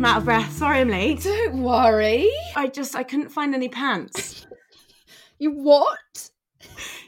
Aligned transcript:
I'm 0.00 0.06
out 0.06 0.16
of 0.16 0.24
breath. 0.24 0.50
Sorry 0.52 0.78
I'm 0.78 0.88
late. 0.88 1.24
Don't 1.24 1.62
worry. 1.62 2.30
I 2.56 2.68
just 2.68 2.96
I 2.96 3.02
couldn't 3.02 3.28
find 3.28 3.54
any 3.54 3.68
pants. 3.68 4.46
You 5.38 5.52
what? 5.52 6.30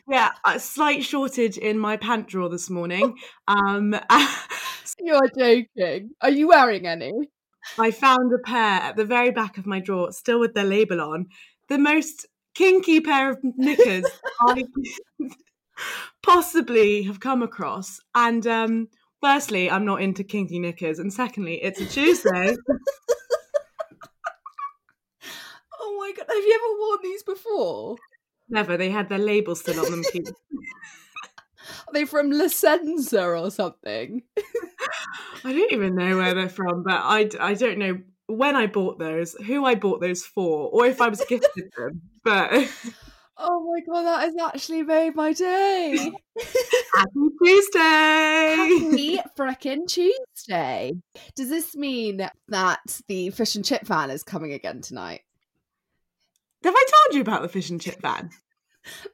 Yeah, 0.07 0.31
a 0.47 0.59
slight 0.61 1.03
shortage 1.03 1.57
in 1.57 1.79
my 1.79 1.97
pant 1.97 2.29
drawer 2.29 2.51
this 2.51 2.69
morning. 2.69 3.17
Um 3.49 3.99
You're 4.99 5.27
joking. 5.29 6.11
Are 6.21 6.31
you 6.31 6.49
wearing 6.49 6.87
any? 6.87 7.13
I 7.79 7.93
found 7.93 8.31
a 8.35 8.39
pair 8.39 8.81
at 8.83 8.97
the 8.97 9.07
very 9.07 9.31
back 9.31 9.57
of 9.57 9.65
my 9.65 9.81
drawer, 9.81 10.13
still 10.13 10.39
with 10.39 10.53
their 10.53 10.65
label 10.65 11.01
on. 11.01 11.29
The 11.71 11.79
most 11.79 12.27
kinky 12.55 13.01
pair 13.01 13.31
of 13.31 13.39
knickers 13.43 14.05
I 14.43 14.65
possibly 16.23 17.05
have 17.05 17.21
come 17.21 17.43
across. 17.43 18.01
And 18.15 18.47
um 18.47 18.89
firstly, 19.23 19.71
I'm 19.71 19.87
not 19.87 20.03
into 20.03 20.25
kinky 20.25 20.59
knickers, 20.59 20.99
and 20.99 21.13
secondly, 21.13 21.63
it's 21.63 21.81
a 21.81 21.87
Tuesday. 21.87 22.57
Oh 25.85 25.97
my 25.99 26.13
god, 26.17 26.27
have 26.29 26.45
you 26.45 26.55
ever 26.55 26.79
worn 26.79 26.99
these 27.03 27.23
before? 27.25 27.97
Never. 28.49 28.77
They 28.77 28.91
had 28.91 29.09
their 29.09 29.19
label 29.19 29.57
still 29.57 29.85
on 29.85 29.91
them. 29.91 30.03
Are 30.15 31.93
they 31.93 32.05
from 32.05 32.31
La 32.31 32.49
Senza 32.49 33.25
or 33.25 33.51
something? 33.51 34.23
I 35.45 35.53
don't 35.53 35.73
even 35.73 35.97
know 35.97 36.17
where 36.19 36.35
they're 36.35 36.49
from, 36.49 36.85
but 36.85 37.01
I, 37.03 37.29
I 37.41 37.55
don't 37.55 37.79
know 37.79 37.99
when 38.27 38.55
I 38.57 38.67
bought 38.67 38.99
those, 38.99 39.35
who 39.47 39.65
I 39.65 39.75
bought 39.75 40.01
those 40.01 40.25
for, 40.25 40.69
or 40.71 40.87
if 40.87 41.01
I 41.01 41.09
was 41.09 41.25
gifted 41.29 41.73
them. 41.77 42.03
But 42.25 42.53
Oh 43.39 43.73
my 43.73 43.81
god, 43.81 44.03
that 44.03 44.23
has 44.23 44.35
actually 44.37 44.83
made 44.83 45.15
my 45.15 45.33
day. 45.33 45.97
happy 46.95 47.29
Tuesday! 47.43 47.79
Happy 48.57 49.21
frickin' 49.39 49.87
Tuesday. 49.89 50.93
Does 51.35 51.49
this 51.49 51.75
mean 51.75 52.29
that 52.49 52.81
the 53.09 53.31
fish 53.31 53.57
and 53.57 53.65
chip 53.65 53.87
van 53.87 54.11
is 54.11 54.23
coming 54.23 54.53
again 54.53 54.81
tonight? 54.81 55.23
Have 56.63 56.75
I 56.77 56.85
told 56.85 57.17
you 57.17 57.23
about 57.23 57.43
the 57.43 57.49
fish 57.49 57.71
and 57.71 57.81
chip 57.81 58.01
van? 58.01 58.31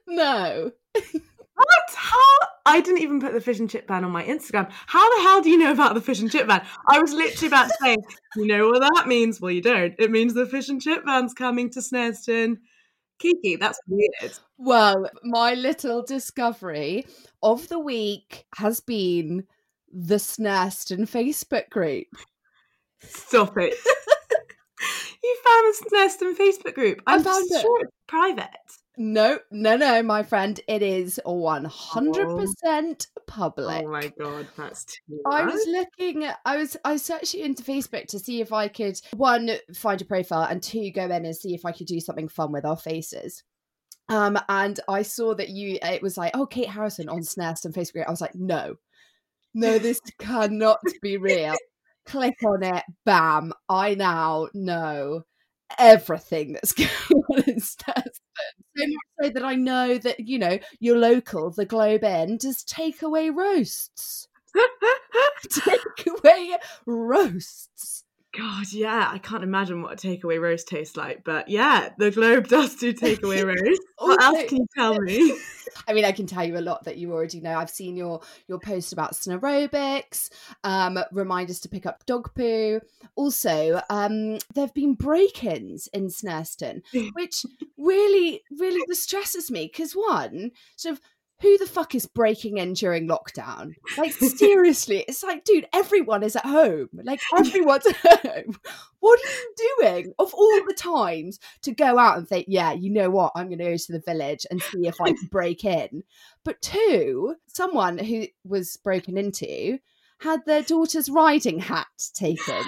No. 0.07 0.71
What? 1.59 1.93
How? 1.93 2.47
I 2.65 2.79
didn't 2.79 3.01
even 3.01 3.19
put 3.19 3.33
the 3.33 3.41
fish 3.41 3.59
and 3.59 3.69
chip 3.69 3.85
van 3.85 4.05
on 4.05 4.11
my 4.11 4.23
Instagram. 4.23 4.71
How 4.87 5.17
the 5.17 5.23
hell 5.23 5.41
do 5.41 5.49
you 5.49 5.57
know 5.57 5.73
about 5.73 5.93
the 5.93 5.99
fish 5.99 6.21
and 6.21 6.31
chip 6.31 6.47
van? 6.47 6.65
I 6.87 6.99
was 6.99 7.11
literally 7.11 7.47
about 7.47 7.67
to 7.67 7.75
say, 7.81 7.97
you 8.37 8.47
know 8.47 8.69
what 8.69 8.79
that 8.79 9.09
means? 9.09 9.41
Well, 9.41 9.51
you 9.51 9.61
don't. 9.61 9.93
It 9.99 10.09
means 10.09 10.33
the 10.33 10.45
fish 10.45 10.69
and 10.69 10.81
chip 10.81 11.03
van's 11.03 11.33
coming 11.33 11.69
to 11.71 11.81
Snarestone. 11.81 12.59
Kiki, 13.19 13.55
that's 13.57 13.79
weird. 13.87 14.33
Well, 14.57 15.09
my 15.23 15.53
little 15.53 16.03
discovery 16.03 17.05
of 17.43 17.67
the 17.67 17.79
week 17.79 18.45
has 18.57 18.79
been 18.79 19.45
the 19.91 20.15
Snarestone 20.15 21.07
Facebook 21.09 21.69
group. 21.69 22.07
Stop 23.01 23.57
it. 23.57 23.73
you 25.23 25.37
found 25.45 25.73
the 25.73 25.85
Snarestone 25.89 26.35
Facebook 26.37 26.73
group. 26.75 27.01
I 27.07 27.15
I'm 27.15 27.23
found 27.23 27.45
it. 27.49 27.61
sure 27.61 27.81
it's 27.81 27.91
private. 28.07 28.47
No, 28.97 29.39
no, 29.51 29.77
no, 29.77 30.03
my 30.03 30.23
friend. 30.23 30.59
It 30.67 30.81
is 30.81 31.21
100% 31.25 33.07
public. 33.27 33.83
Oh 33.85 33.91
my 33.91 34.11
god, 34.19 34.47
that's 34.57 34.85
too 34.85 35.21
I 35.25 35.45
was 35.45 35.65
looking 35.67 36.27
I 36.45 36.57
was 36.57 36.75
I 36.83 36.97
searched 36.97 37.35
it 37.35 37.45
into 37.45 37.63
Facebook 37.63 38.07
to 38.07 38.19
see 38.19 38.41
if 38.41 38.51
I 38.51 38.67
could 38.67 38.99
one 39.15 39.51
find 39.73 40.01
a 40.01 40.05
profile 40.05 40.47
and 40.49 40.61
two 40.61 40.91
go 40.91 41.05
in 41.05 41.25
and 41.25 41.35
see 41.35 41.53
if 41.53 41.65
I 41.65 41.71
could 41.71 41.87
do 41.87 41.99
something 41.99 42.27
fun 42.27 42.51
with 42.51 42.65
our 42.65 42.75
faces. 42.75 43.43
Um 44.09 44.37
and 44.49 44.79
I 44.89 45.03
saw 45.03 45.33
that 45.35 45.49
you 45.49 45.77
it 45.81 46.01
was 46.01 46.17
like, 46.17 46.31
oh 46.35 46.45
Kate 46.45 46.69
Harrison 46.69 47.07
on 47.07 47.21
Snarestone 47.21 47.73
Facebook. 47.73 48.05
I 48.05 48.11
was 48.11 48.21
like, 48.21 48.35
no. 48.35 48.75
No, 49.53 49.79
this 49.79 50.01
cannot 50.19 50.79
be 51.01 51.17
real. 51.17 51.55
Click 52.05 52.35
on 52.45 52.63
it, 52.63 52.83
bam. 53.05 53.53
I 53.69 53.95
now 53.95 54.47
know 54.53 55.23
everything 55.77 56.53
that's 56.53 56.73
going 56.73 56.89
on 57.29 57.43
in. 57.47 57.59
So 57.61 58.87
much 58.87 58.91
so 59.21 59.29
that 59.29 59.43
I 59.43 59.55
know 59.55 59.97
that, 59.97 60.19
you 60.21 60.39
know, 60.39 60.59
your 60.79 60.97
local, 60.97 61.51
the 61.51 61.65
Globe 61.65 62.03
Inn, 62.03 62.37
does 62.37 62.63
takeaway 62.63 63.35
roasts 63.35 64.27
takeaway 65.49 66.55
roasts. 66.85 68.03
God, 68.37 68.71
yeah, 68.71 69.09
I 69.11 69.17
can't 69.17 69.43
imagine 69.43 69.81
what 69.81 69.93
a 69.93 70.07
takeaway 70.07 70.39
roast 70.39 70.67
tastes 70.67 70.95
like, 70.95 71.23
but 71.23 71.49
yeah, 71.49 71.89
the 71.97 72.11
Globe 72.11 72.47
does 72.47 72.75
do 72.75 72.93
takeaway 72.93 73.43
roast. 73.65 73.81
What 73.97 74.21
Also- 74.23 74.37
else 74.39 74.49
can 74.49 74.57
you 74.59 74.67
tell 74.75 74.99
me? 74.99 75.35
I 75.87 75.93
mean, 75.93 76.05
I 76.05 76.11
can 76.11 76.27
tell 76.27 76.43
you 76.43 76.57
a 76.57 76.61
lot 76.61 76.83
that 76.85 76.97
you 76.97 77.11
already 77.11 77.39
know. 77.41 77.55
I've 77.57 77.69
seen 77.69 77.95
your 77.95 78.21
your 78.47 78.59
post 78.59 78.93
about 78.93 79.15
snow-aerobics, 79.15 80.29
um, 80.63 80.99
reminders 81.11 81.59
to 81.61 81.69
pick 81.69 81.85
up 81.85 82.05
dog 82.05 82.33
poo. 82.35 82.81
Also, 83.15 83.81
um, 83.89 84.33
there 84.53 84.65
have 84.65 84.73
been 84.73 84.93
break-ins 84.93 85.87
in 85.87 86.07
Snarestone, 86.07 86.81
which 87.13 87.45
really, 87.77 88.43
really 88.59 88.81
distresses 88.87 89.49
me. 89.49 89.65
Because 89.71 89.93
one, 89.93 90.51
sort 90.75 90.93
of, 90.93 91.01
who 91.41 91.57
the 91.57 91.65
fuck 91.65 91.95
is 91.95 92.05
breaking 92.05 92.57
in 92.57 92.73
during 92.73 93.07
lockdown? 93.07 93.73
Like, 93.97 94.11
seriously, 94.11 94.99
it's 95.07 95.23
like, 95.23 95.45
dude, 95.45 95.67
everyone 95.73 96.23
is 96.23 96.35
at 96.35 96.45
home. 96.45 96.89
Like, 96.93 97.21
everyone's 97.37 97.85
at 97.85 97.95
home. 97.95 98.57
What 98.99 99.19
are 99.19 99.31
you 99.31 99.75
doing 99.79 100.13
of 100.19 100.33
all 100.33 100.65
the 100.67 100.73
times 100.73 101.39
to 101.61 101.71
go 101.71 101.97
out 101.97 102.17
and 102.17 102.27
think, 102.27 102.45
yeah, 102.49 102.73
you 102.73 102.89
know 102.89 103.09
what, 103.09 103.31
I'm 103.35 103.47
going 103.47 103.59
to 103.59 103.65
go 103.65 103.77
to 103.77 103.91
the 103.91 104.03
village 104.05 104.45
and 104.51 104.61
see 104.61 104.87
if 104.87 104.99
I 104.99 105.13
can 105.13 105.27
break 105.31 105.63
in. 105.63 106.03
But 106.43 106.61
two, 106.61 107.35
someone 107.47 107.97
who 107.97 108.27
was 108.43 108.77
broken 108.77 109.17
into 109.17 109.79
had 110.19 110.45
their 110.45 110.63
daughter's 110.63 111.09
riding 111.09 111.59
hat 111.59 111.87
taken. 112.13 112.63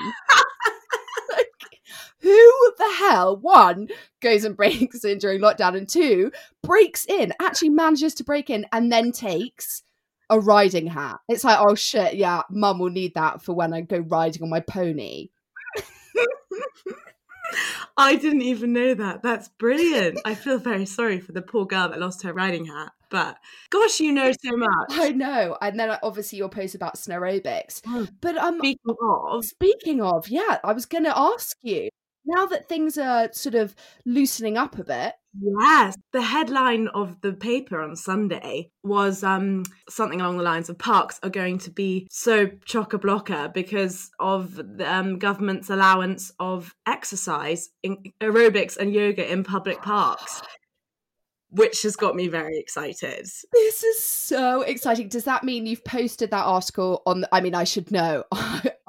Who 2.22 2.74
the 2.78 2.94
hell, 3.00 3.38
one, 3.38 3.90
goes 4.22 4.44
and 4.44 4.56
breaks 4.58 5.04
in 5.04 5.18
during 5.18 5.42
lockdown, 5.42 5.76
and 5.78 5.88
two, 5.88 6.32
breaks 6.64 7.06
in, 7.06 7.34
actually 7.42 7.70
manages 7.70 8.14
to 8.16 8.24
break 8.24 8.50
in, 8.50 8.66
and 8.72 8.92
then 8.92 9.12
takes 9.12 9.84
a 10.30 10.40
riding 10.40 10.88
hat? 10.88 11.20
It's 11.28 11.44
like, 11.44 11.60
oh 11.60 11.76
shit, 11.76 12.16
yeah, 12.16 12.44
mum 12.50 12.80
will 12.80 12.90
need 12.90 13.14
that 13.16 13.44
for 13.44 13.54
when 13.54 13.74
I 13.74 13.82
go 13.82 14.00
riding 14.00 14.44
on 14.44 14.50
my 14.50 14.60
pony. 14.60 15.30
I 17.98 18.16
didn't 18.16 18.42
even 18.44 18.74
know 18.74 18.94
that. 18.94 19.22
That's 19.22 19.50
brilliant. 19.50 20.20
I 20.26 20.36
feel 20.36 20.58
very 20.58 20.86
sorry 20.86 21.20
for 21.20 21.34
the 21.34 21.42
poor 21.42 21.66
girl 21.66 21.90
that 21.90 22.00
lost 22.00 22.24
her 22.24 22.34
riding 22.34 22.66
hat, 22.66 22.92
but 23.10 23.38
gosh, 23.70 24.00
you 24.00 24.12
know 24.12 24.32
so 24.32 24.52
much. 24.58 24.70
I 24.92 25.10
know. 25.10 25.58
And 25.62 25.80
then 25.80 25.98
obviously 26.02 26.38
your 26.38 26.50
post 26.50 26.76
about 26.76 26.98
snow 26.98 27.20
aerobics. 27.20 27.82
Oh, 27.86 28.08
But 28.22 28.38
um 28.38 28.60
Speaking 28.60 28.96
of, 29.02 29.46
speaking 29.46 30.02
of, 30.02 30.30
yeah, 30.30 30.60
I 30.64 30.72
was 30.74 30.86
gonna 30.86 31.14
ask 31.16 31.58
you, 31.62 31.90
now 32.26 32.46
that 32.46 32.70
things 32.70 32.98
are 32.98 33.30
sort 33.34 33.56
of 33.56 33.76
loosening 34.06 34.58
up 34.58 34.78
a 34.78 34.84
bit, 34.84 35.14
yes, 35.40 35.98
the 36.12 36.22
headline 36.22 36.88
of 36.90 37.20
the 37.22 37.34
paper 37.34 37.82
on 37.82 37.96
Sunday 37.96 38.72
was 38.84 39.24
um 39.24 39.64
something 39.90 40.22
along 40.22 40.38
the 40.38 40.44
lines 40.44 40.70
of 40.70 40.78
parks 40.78 41.20
are 41.24 41.30
going 41.30 41.58
to 41.60 41.72
be 41.72 42.08
so 42.12 42.48
chock 42.66 42.94
a 42.94 42.98
blocker 42.98 43.50
because 43.54 44.12
of 44.20 44.56
the 44.56 44.92
um, 44.92 45.18
government's 45.20 45.70
allowance 45.70 46.32
of 46.40 46.76
exercise, 46.88 47.70
in, 47.84 47.98
aerobics, 48.22 48.78
and 48.78 48.94
yoga 48.94 49.30
in 49.32 49.44
public 49.44 49.82
parks, 49.82 50.42
which 51.50 51.82
has 51.84 51.96
got 51.96 52.16
me 52.16 52.28
very 52.28 52.58
excited. 52.58 53.26
this 53.54 53.84
is 53.84 54.04
so 54.04 54.62
exciting. 54.62 55.10
Does 55.10 55.26
that 55.26 55.44
mean 55.44 55.66
you've 55.66 55.86
posted 55.86 56.32
that 56.32 56.46
article 56.46 57.02
on? 57.06 57.22
The, 57.22 57.30
I 57.32 57.42
mean, 57.42 57.56
I 57.56 57.64
should 57.64 57.92
know. 57.92 58.24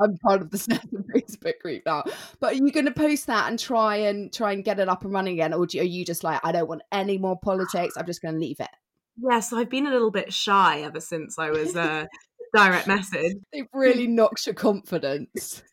I'm 0.03 0.19
part 0.19 0.43
of 0.43 0.51
the 0.51 0.59
Facebook 1.15 1.59
group 1.61 1.83
now. 1.87 2.05
But 2.41 2.55
are 2.55 2.57
you 2.57 2.71
going 2.73 2.87
to 2.87 2.93
post 2.93 3.27
that 3.27 3.49
and 3.49 3.59
try 3.59 3.97
and 3.97 4.33
try 4.33 4.53
and 4.53 4.65
get 4.65 4.81
it 4.81 4.89
up 4.89 5.05
and 5.05 5.13
running 5.13 5.35
again, 5.35 5.55
or 5.55 5.67
do, 5.67 5.81
are 5.81 5.85
you 5.85 6.05
just 6.05 6.25
like, 6.25 6.41
I 6.45 6.53
don't 6.53 6.69
want 6.69 6.83
any 6.91 7.19
more 7.19 7.39
politics. 7.39 7.95
I'm 7.97 8.07
just 8.07 8.23
going 8.23 8.35
to 8.35 8.41
leave 8.41 8.61
it. 8.61 8.71
Yeah, 9.17 9.41
so 9.41 9.59
I've 9.59 9.71
been 9.71 9.87
a 9.87 9.91
little 9.91 10.11
bit 10.11 10.33
shy 10.33 10.81
ever 10.81 11.01
since 11.01 11.39
I 11.39 11.51
was 11.51 11.77
uh, 11.77 12.07
direct 12.55 12.87
message. 12.87 13.37
It 13.53 13.69
really 13.73 14.07
knocks 14.07 14.47
your 14.47 14.55
confidence. 14.55 15.63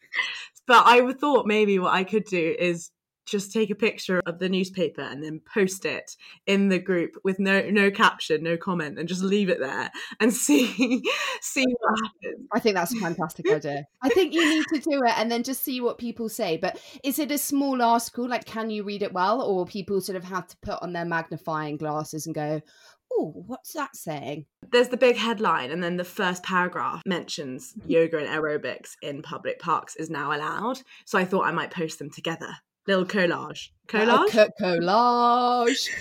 But 0.68 0.86
I 0.86 1.14
thought 1.14 1.48
maybe 1.48 1.80
what 1.80 1.96
I 1.96 2.04
could 2.04 2.26
do 2.26 2.56
is 2.60 2.92
just 3.30 3.52
take 3.52 3.70
a 3.70 3.76
picture 3.76 4.22
of 4.26 4.40
the 4.40 4.50
newspaper 4.50 5.02
and 5.02 5.24
then 5.24 5.42
post 5.54 5.86
it 5.86 6.16
in 6.48 6.70
the 6.70 6.80
group 6.80 7.16
with 7.24 7.40
no 7.40 7.62
no 7.70 7.92
caption, 7.92 8.44
no 8.44 8.58
comment, 8.58 8.98
and 8.98 9.08
just 9.08 9.24
leave 9.24 9.50
it 9.50 9.60
there 9.60 9.92
and 10.20 10.34
see 10.46 11.02
see 11.42 11.66
what 11.80 12.00
happens. 12.04 12.48
I 12.52 12.60
think 12.60 12.76
that's 12.76 12.94
a 12.94 13.00
fantastic 13.00 13.50
idea. 13.50 13.86
I 14.02 14.10
think 14.10 14.34
you 14.34 14.48
need 14.50 14.66
to 14.74 14.80
do 14.80 15.02
it 15.04 15.14
and 15.18 15.32
then 15.32 15.44
just 15.44 15.64
see 15.64 15.82
what 15.82 15.98
people 15.98 16.30
say. 16.30 16.58
But 16.58 16.82
is 17.04 17.20
it 17.20 17.32
a 17.32 17.38
small 17.38 17.82
article? 17.82 18.28
Like, 18.28 18.46
can 18.46 18.70
you 18.70 18.84
read 18.84 19.04
it 19.04 19.14
well, 19.14 19.42
or 19.42 19.66
people 19.66 20.02
sort 20.02 20.16
of 20.16 20.24
have 20.24 20.48
to 20.48 20.58
put 20.62 20.82
on 20.82 20.94
their 20.94 21.06
magnifying 21.06 21.78
glasses 21.78 22.26
and 22.26 22.36
go, 22.36 22.62
"Oh, 23.12 23.34
what's 23.48 23.74
that 23.74 23.96
saying?" 23.96 24.46
There's 24.72 24.90
the 24.90 24.98
big 24.98 25.18
headline, 25.18 25.72
and 25.72 25.84
then 25.84 25.98
the 25.98 26.04
first 26.04 26.44
paragraph 26.44 27.02
mentions 27.06 27.74
yoga 27.86 28.18
and 28.18 28.28
aerobics 28.28 28.92
in 29.02 29.22
public 29.22 29.60
parks 29.60 29.96
is 29.96 30.10
now 30.10 30.36
allowed. 30.36 30.82
So 31.06 31.18
I 31.18 31.26
thought 31.26 31.46
I 31.46 31.52
might 31.52 31.72
post 31.72 32.00
them 32.00 32.10
together. 32.10 32.56
Little 32.88 33.06
collage. 33.06 33.70
Collage? 33.88 34.32
Co- 34.32 34.50
collage. 34.62 35.90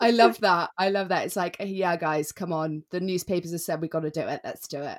I 0.00 0.10
love 0.10 0.38
that. 0.40 0.70
I 0.78 0.90
love 0.90 1.08
that. 1.08 1.24
It's 1.24 1.36
like, 1.36 1.56
yeah, 1.60 1.96
guys, 1.96 2.32
come 2.32 2.52
on. 2.52 2.82
The 2.90 3.00
newspapers 3.00 3.52
have 3.52 3.60
said 3.60 3.80
we've 3.80 3.90
got 3.90 4.00
to 4.00 4.10
do 4.10 4.20
it. 4.20 4.40
Let's 4.44 4.68
do 4.68 4.82
it. 4.82 4.98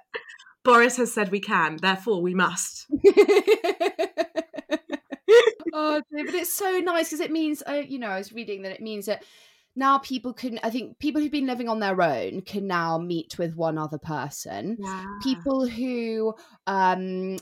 Boris 0.64 0.98
has 0.98 1.14
said 1.14 1.32
we 1.32 1.40
can, 1.40 1.78
therefore 1.78 2.22
we 2.22 2.34
must. 2.34 2.88
oh, 5.74 6.02
but 6.12 6.36
it's 6.36 6.52
so 6.52 6.80
nice 6.80 7.10
because 7.10 7.22
it 7.22 7.32
means, 7.32 7.64
uh, 7.66 7.84
you 7.88 8.00
know, 8.00 8.10
I 8.10 8.18
was 8.18 8.34
reading 8.34 8.64
that 8.64 8.74
it 8.74 8.82
means 8.82 9.06
that 9.06 9.24
now 9.78 10.00
people 10.00 10.34
can, 10.34 10.60
I 10.64 10.70
think 10.70 11.00
people 11.00 11.22
who've 11.22 11.32
been 11.32 11.48
living 11.48 11.70
on 11.70 11.80
their 11.80 12.02
own 12.02 12.42
can 12.42 12.68
now 12.68 12.98
meet 12.98 13.38
with 13.38 13.56
one 13.56 13.78
other 13.78 13.98
person. 13.98 14.76
Yeah. 14.78 15.06
People 15.24 15.68
who 15.68 16.34
um, 16.66 17.38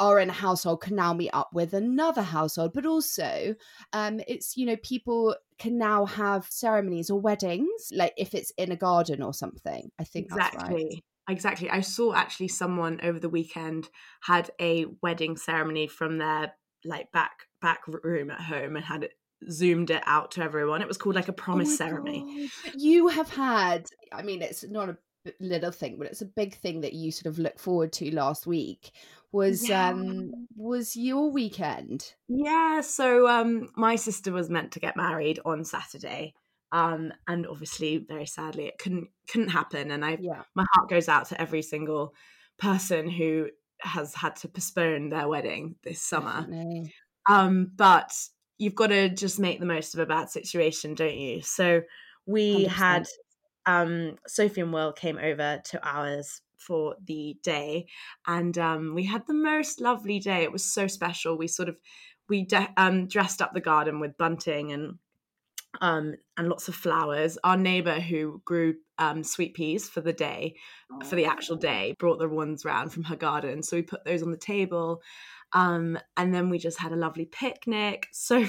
are 0.00 0.18
in 0.18 0.30
a 0.30 0.32
household 0.32 0.80
can 0.80 0.96
now 0.96 1.12
meet 1.12 1.30
up 1.32 1.50
with 1.52 1.74
another 1.74 2.22
household, 2.22 2.72
but 2.74 2.86
also 2.86 3.54
um, 3.92 4.20
it's, 4.26 4.56
you 4.56 4.66
know, 4.66 4.76
people 4.82 5.36
can 5.58 5.78
now 5.78 6.06
have 6.06 6.46
ceremonies 6.50 7.10
or 7.10 7.20
weddings, 7.20 7.92
like 7.92 8.14
if 8.16 8.34
it's 8.34 8.50
in 8.56 8.72
a 8.72 8.76
garden 8.76 9.22
or 9.22 9.34
something. 9.34 9.90
I 9.98 10.04
think 10.04 10.26
exactly. 10.26 10.84
Right. 10.84 11.04
Exactly. 11.28 11.70
I 11.70 11.82
saw 11.82 12.12
actually 12.12 12.48
someone 12.48 12.98
over 13.04 13.20
the 13.20 13.28
weekend 13.28 13.88
had 14.22 14.50
a 14.60 14.86
wedding 15.00 15.36
ceremony 15.36 15.86
from 15.86 16.18
their 16.18 16.54
like 16.84 17.12
back 17.12 17.46
back 17.60 17.82
room 17.86 18.30
at 18.30 18.40
home 18.40 18.74
and 18.74 18.84
had 18.84 19.04
it 19.04 19.12
zoomed 19.48 19.90
it 19.90 20.02
out 20.06 20.32
to 20.32 20.42
everyone. 20.42 20.82
It 20.82 20.88
was 20.88 20.96
called 20.96 21.14
like 21.14 21.28
a 21.28 21.32
promise 21.32 21.72
oh 21.72 21.76
ceremony. 21.76 22.48
God. 22.64 22.74
You 22.76 23.08
have 23.08 23.30
had, 23.30 23.86
I 24.12 24.22
mean, 24.22 24.42
it's 24.42 24.64
not 24.64 24.88
a 24.88 24.96
little 25.38 25.70
thing, 25.70 25.98
but 25.98 26.06
it's 26.06 26.22
a 26.22 26.26
big 26.26 26.54
thing 26.56 26.80
that 26.80 26.94
you 26.94 27.12
sort 27.12 27.26
of 27.26 27.38
look 27.38 27.58
forward 27.58 27.92
to 27.94 28.14
last 28.14 28.46
week. 28.46 28.90
Was 29.32 29.68
yeah. 29.68 29.90
um 29.90 30.46
was 30.56 30.96
your 30.96 31.30
weekend? 31.30 32.14
Yeah, 32.28 32.80
so 32.80 33.28
um 33.28 33.68
my 33.76 33.96
sister 33.96 34.32
was 34.32 34.50
meant 34.50 34.72
to 34.72 34.80
get 34.80 34.96
married 34.96 35.38
on 35.44 35.64
Saturday. 35.64 36.34
Um 36.72 37.12
and 37.28 37.46
obviously 37.46 37.98
very 37.98 38.26
sadly 38.26 38.66
it 38.66 38.78
couldn't 38.78 39.08
couldn't 39.28 39.48
happen 39.48 39.90
and 39.90 40.04
I 40.04 40.18
yeah. 40.20 40.42
my 40.54 40.64
heart 40.72 40.90
goes 40.90 41.08
out 41.08 41.26
to 41.28 41.40
every 41.40 41.62
single 41.62 42.14
person 42.58 43.08
who 43.08 43.48
has 43.80 44.14
had 44.14 44.36
to 44.36 44.48
postpone 44.48 45.08
their 45.08 45.28
wedding 45.28 45.76
this 45.84 46.02
summer. 46.02 46.40
Definitely. 46.40 46.94
Um, 47.28 47.70
but 47.76 48.12
you've 48.58 48.74
got 48.74 48.88
to 48.88 49.08
just 49.08 49.38
make 49.38 49.60
the 49.60 49.66
most 49.66 49.94
of 49.94 50.00
a 50.00 50.06
bad 50.06 50.28
situation, 50.28 50.94
don't 50.94 51.16
you? 51.16 51.40
So 51.40 51.82
we 52.26 52.66
100%. 52.66 52.68
had 52.68 53.06
um, 53.66 54.16
Sophie 54.26 54.60
and 54.60 54.72
Will 54.72 54.92
came 54.92 55.18
over 55.18 55.60
to 55.64 55.88
ours 55.88 56.42
for 56.60 56.96
the 57.04 57.36
day, 57.42 57.86
and 58.26 58.56
um, 58.58 58.94
we 58.94 59.04
had 59.04 59.26
the 59.26 59.34
most 59.34 59.80
lovely 59.80 60.18
day. 60.18 60.42
It 60.42 60.52
was 60.52 60.64
so 60.64 60.86
special. 60.86 61.36
We 61.36 61.48
sort 61.48 61.68
of 61.68 61.76
we 62.28 62.44
de- 62.44 62.72
um, 62.76 63.08
dressed 63.08 63.42
up 63.42 63.52
the 63.52 63.60
garden 63.60 64.00
with 64.00 64.16
bunting 64.16 64.72
and 64.72 64.98
um, 65.80 66.14
and 66.36 66.48
lots 66.48 66.68
of 66.68 66.74
flowers. 66.74 67.38
Our 67.44 67.56
neighbor 67.56 68.00
who 68.00 68.42
grew 68.44 68.74
um, 68.98 69.22
sweet 69.22 69.54
peas 69.54 69.88
for 69.88 70.00
the 70.00 70.12
day, 70.12 70.56
for 71.04 71.16
the 71.16 71.26
actual 71.26 71.56
day, 71.56 71.94
brought 71.98 72.18
the 72.18 72.28
ones 72.28 72.64
round 72.64 72.92
from 72.92 73.04
her 73.04 73.16
garden. 73.16 73.62
So 73.62 73.76
we 73.76 73.82
put 73.82 74.04
those 74.04 74.22
on 74.22 74.30
the 74.30 74.36
table. 74.36 75.00
Um, 75.52 75.98
and 76.16 76.34
then 76.34 76.48
we 76.48 76.58
just 76.58 76.78
had 76.78 76.92
a 76.92 76.96
lovely 76.96 77.24
picnic. 77.24 78.06
So 78.12 78.46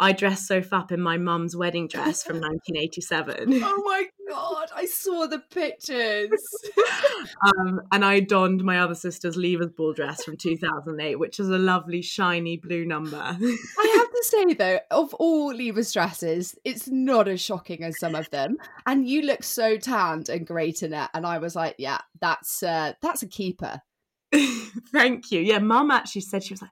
I 0.00 0.12
dressed 0.12 0.46
Soph 0.46 0.72
up 0.72 0.92
in 0.92 1.00
my 1.00 1.16
mum's 1.16 1.56
wedding 1.56 1.88
dress 1.88 2.22
from 2.22 2.36
1987. 2.40 3.62
oh 3.62 3.82
my 3.84 4.04
god, 4.28 4.68
I 4.74 4.86
saw 4.86 5.26
the 5.26 5.38
pictures. 5.38 6.30
um, 7.58 7.80
and 7.90 8.04
I 8.04 8.20
donned 8.20 8.64
my 8.64 8.80
other 8.80 8.94
sister's 8.94 9.36
Leavers 9.36 9.74
Ball 9.74 9.92
dress 9.92 10.24
from 10.24 10.36
2008, 10.36 11.16
which 11.16 11.40
is 11.40 11.48
a 11.48 11.58
lovely 11.58 12.02
shiny 12.02 12.56
blue 12.56 12.84
number. 12.84 13.16
I 13.16 13.32
have 13.32 13.38
to 13.40 14.22
say 14.22 14.54
though, 14.54 14.78
of 14.90 15.14
all 15.14 15.52
Leavers 15.52 15.92
dresses, 15.92 16.54
it's 16.64 16.88
not 16.88 17.28
as 17.28 17.40
shocking 17.40 17.82
as 17.82 17.98
some 17.98 18.14
of 18.14 18.28
them. 18.30 18.56
And 18.86 19.08
you 19.08 19.22
look 19.22 19.42
so 19.42 19.76
tanned 19.76 20.28
and 20.28 20.46
great 20.46 20.82
in 20.82 20.92
it. 20.92 21.10
And 21.14 21.26
I 21.26 21.38
was 21.38 21.56
like, 21.56 21.76
yeah, 21.78 22.00
that's 22.20 22.62
uh, 22.62 22.92
that's 23.00 23.22
a 23.22 23.28
keeper. 23.28 23.82
Thank 24.92 25.30
you. 25.30 25.40
Yeah, 25.40 25.58
mum 25.58 25.90
actually 25.90 26.22
said 26.22 26.42
she 26.42 26.54
was 26.54 26.62
like, 26.62 26.70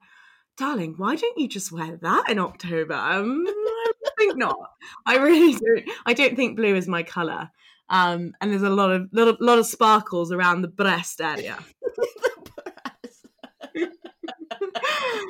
darling, 0.56 0.94
why 0.96 1.16
don't 1.16 1.38
you 1.38 1.48
just 1.48 1.72
wear 1.72 1.96
that 1.96 2.24
in 2.28 2.38
October? 2.38 2.94
Um, 2.94 3.44
I 3.46 4.10
think 4.18 4.36
not. 4.36 4.58
I 5.06 5.16
really 5.16 5.52
don't. 5.52 5.90
I 6.06 6.12
don't 6.14 6.36
think 6.36 6.56
blue 6.56 6.74
is 6.74 6.88
my 6.88 7.02
colour. 7.02 7.50
Um, 7.88 8.34
and 8.40 8.52
there's 8.52 8.62
a 8.62 8.70
lot 8.70 8.92
of 8.92 9.08
lot 9.12 9.28
of, 9.28 9.36
lot 9.40 9.58
of 9.58 9.66
sparkles 9.66 10.30
around 10.30 10.62
the 10.62 10.68
breast 10.68 11.20
area. 11.20 11.58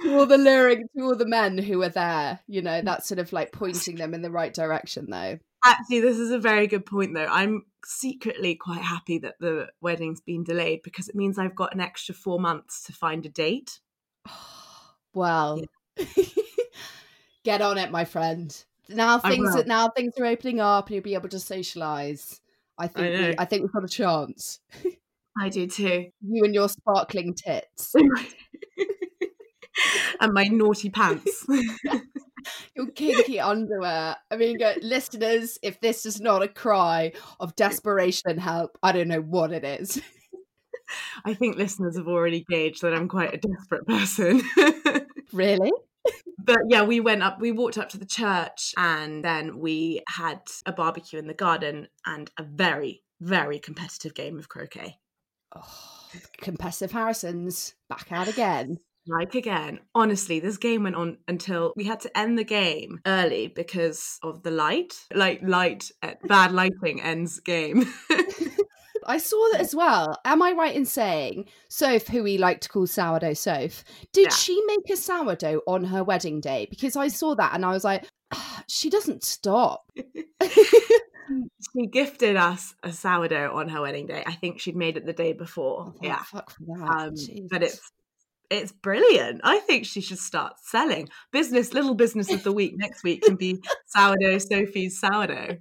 to 0.03 0.15
all 0.19 0.27
the 0.27 0.39
lyric 0.39 0.81
to 0.97 1.03
all 1.03 1.17
the 1.17 1.27
men 1.27 1.59
who 1.59 1.79
were 1.79 1.89
there, 1.89 2.41
you 2.47 2.63
know, 2.63 2.83
that's 2.83 3.09
sort 3.09 3.19
of 3.19 3.33
like 3.33 3.53
pointing 3.53 3.97
them 3.97 4.15
in 4.15 4.23
the 4.23 4.31
right 4.31 4.53
direction 4.53 5.07
though. 5.09 5.39
Actually, 5.65 6.01
this 6.01 6.19
is 6.19 6.31
a 6.31 6.39
very 6.39 6.67
good 6.67 6.87
point 6.87 7.15
though. 7.15 7.27
I'm 7.27 7.65
secretly 7.85 8.55
quite 8.55 8.83
happy 8.83 9.19
that 9.19 9.37
the 9.41 9.69
wedding's 9.81 10.21
been 10.21 10.45
delayed 10.45 10.83
because 10.83 11.09
it 11.09 11.15
means 11.15 11.39
I've 11.39 11.57
got 11.57 11.75
an 11.75 11.81
extra 11.81 12.15
four 12.15 12.41
months 12.41 12.83
to 12.85 12.93
find 12.93 13.25
a 13.27 13.29
date. 13.29 13.81
well, 15.15 15.61
yeah. 15.97 16.07
get 17.45 17.63
on 17.63 17.79
it, 17.79 17.91
my 17.91 18.05
friend. 18.05 18.65
Now 18.89 19.19
things 19.19 19.55
are, 19.55 19.65
now 19.65 19.89
things 19.89 20.15
are 20.19 20.27
opening 20.27 20.61
up, 20.61 20.87
and 20.87 20.95
you'll 20.95 21.05
be 21.05 21.15
able 21.15 21.29
to 21.29 21.39
socialize. 21.39 22.41
I 22.77 22.89
think 22.89 23.07
I, 23.07 23.11
we, 23.11 23.35
I 23.39 23.45
think 23.45 23.63
we've 23.63 23.73
got 23.73 23.85
a 23.85 23.89
chance. 23.89 24.61
I 25.39 25.49
do 25.49 25.67
too. 25.67 26.11
You 26.23 26.45
and 26.45 26.55
your 26.55 26.69
sparkling 26.69 27.35
tits. 27.35 27.95
and 30.21 30.33
my 30.33 30.45
naughty 30.45 30.91
pants. 30.91 31.47
Your 32.75 32.91
kinky 32.91 33.41
underwear. 33.41 34.17
I 34.31 34.37
mean, 34.37 34.59
go, 34.59 34.75
listeners, 34.83 35.59
if 35.63 35.81
this 35.81 36.07
is 36.07 36.21
not 36.21 36.43
a 36.43 36.49
cry 36.49 37.13
of 37.39 37.57
desperation 37.57 38.31
and 38.31 38.41
help, 38.41 38.79
I 38.83 38.93
don't 38.93 39.09
know 39.09 39.21
what 39.21 39.53
it 39.53 39.65
is. 39.65 40.01
I 41.25 41.35
think 41.35 41.57
listeners 41.57 41.97
have 41.97 42.09
already 42.09 42.45
gauged 42.49 42.83
that 42.83 42.95
I'm 42.95 43.09
quite 43.09 43.35
a 43.35 43.39
desperate 43.39 43.87
person. 43.87 44.43
really? 45.33 45.73
But 46.43 46.59
yeah, 46.69 46.83
we 46.83 47.01
went 47.01 47.23
up, 47.23 47.41
we 47.41 47.53
walked 47.53 47.79
up 47.79 47.91
to 47.91 47.99
the 47.99 48.07
church, 48.07 48.75
and 48.77 49.25
then 49.25 49.59
we 49.59 50.03
had 50.09 50.41
a 50.67 50.73
barbecue 50.73 51.19
in 51.19 51.27
the 51.27 51.35
garden 51.35 51.89
and 52.07 52.31
a 52.39 52.43
very, 52.43 53.03
very 53.21 53.59
competitive 53.59 54.15
game 54.15 54.39
of 54.39 54.49
croquet. 54.49 54.99
Oh, 55.55 56.09
competitive 56.41 56.93
Harrisons 56.93 57.75
back 57.89 58.11
out 58.11 58.29
again 58.29 58.79
like 59.07 59.35
again. 59.35 59.81
Honestly, 59.95 60.41
this 60.41 60.57
game 60.57 60.85
went 60.85 60.97
on 60.97 61.19
until 61.29 61.73
we 61.77 61.85
had 61.85 62.01
to 62.01 62.19
end 62.19 62.39
the 62.39 62.45
game 62.45 63.01
early 63.07 63.49
because 63.49 64.19
of 64.23 64.43
the 64.43 64.51
light. 64.51 64.95
Like 65.13 65.41
light, 65.43 65.91
eh, 66.03 66.15
bad 66.25 66.53
lighting 66.53 67.01
ends 67.01 67.41
game. 67.41 67.87
I 69.07 69.19
saw 69.19 69.49
that 69.53 69.61
as 69.61 69.75
well. 69.75 70.17
Am 70.25 70.43
I 70.43 70.53
right 70.53 70.75
in 70.75 70.85
saying 70.85 71.47
Soph, 71.69 72.07
who 72.07 72.23
we 72.23 72.39
like 72.39 72.61
to 72.61 72.69
call 72.69 72.87
sourdough 72.87 73.35
Soph, 73.35 73.85
did 74.13 74.29
yeah. 74.31 74.35
she 74.35 74.63
make 74.67 74.91
a 74.91 74.97
sourdough 74.97 75.63
on 75.67 75.85
her 75.85 76.05
wedding 76.05 76.41
day? 76.41 76.67
Because 76.71 76.97
I 76.97 77.09
saw 77.09 77.35
that 77.35 77.55
and 77.55 77.65
I 77.65 77.71
was 77.71 77.85
like, 77.85 78.07
oh, 78.33 78.61
she 78.69 78.91
doesn't 78.91 79.25
stop. 79.25 79.91
she 81.75 81.87
gifted 81.87 82.37
us 82.37 82.75
a 82.83 82.93
sourdough 82.93 83.57
on 83.57 83.69
her 83.69 83.81
wedding 83.81 84.07
day. 84.07 84.23
I 84.27 84.33
think 84.33 84.61
she'd 84.61 84.77
made 84.77 84.97
it 84.97 85.07
the 85.07 85.13
day 85.13 85.33
before. 85.33 85.95
Oh, 85.95 85.99
yeah, 86.03 86.23
um, 86.91 87.15
but 87.51 87.63
it's 87.63 87.81
it's 88.51 88.73
brilliant. 88.73 89.41
I 89.45 89.59
think 89.61 89.87
she 89.87 90.01
should 90.01 90.19
start 90.19 90.55
selling. 90.63 91.09
Business, 91.31 91.73
little 91.73 91.95
business 91.95 92.33
of 92.33 92.43
the 92.43 92.53
week 92.53 92.75
next 92.77 93.05
week 93.05 93.23
can 93.23 93.37
be 93.37 93.63
sourdough 93.87 94.39
Sophie's 94.39 95.01
sourdough. 95.01 95.57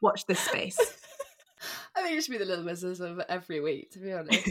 Watch 0.00 0.26
this 0.26 0.40
space. 0.40 0.78
I 1.96 2.02
think 2.02 2.18
it 2.18 2.24
should 2.24 2.32
be 2.32 2.38
the 2.38 2.44
little 2.44 2.64
business 2.64 3.00
of 3.00 3.20
every 3.28 3.60
week, 3.60 3.92
to 3.92 4.00
be 4.00 4.12
honest. 4.12 4.50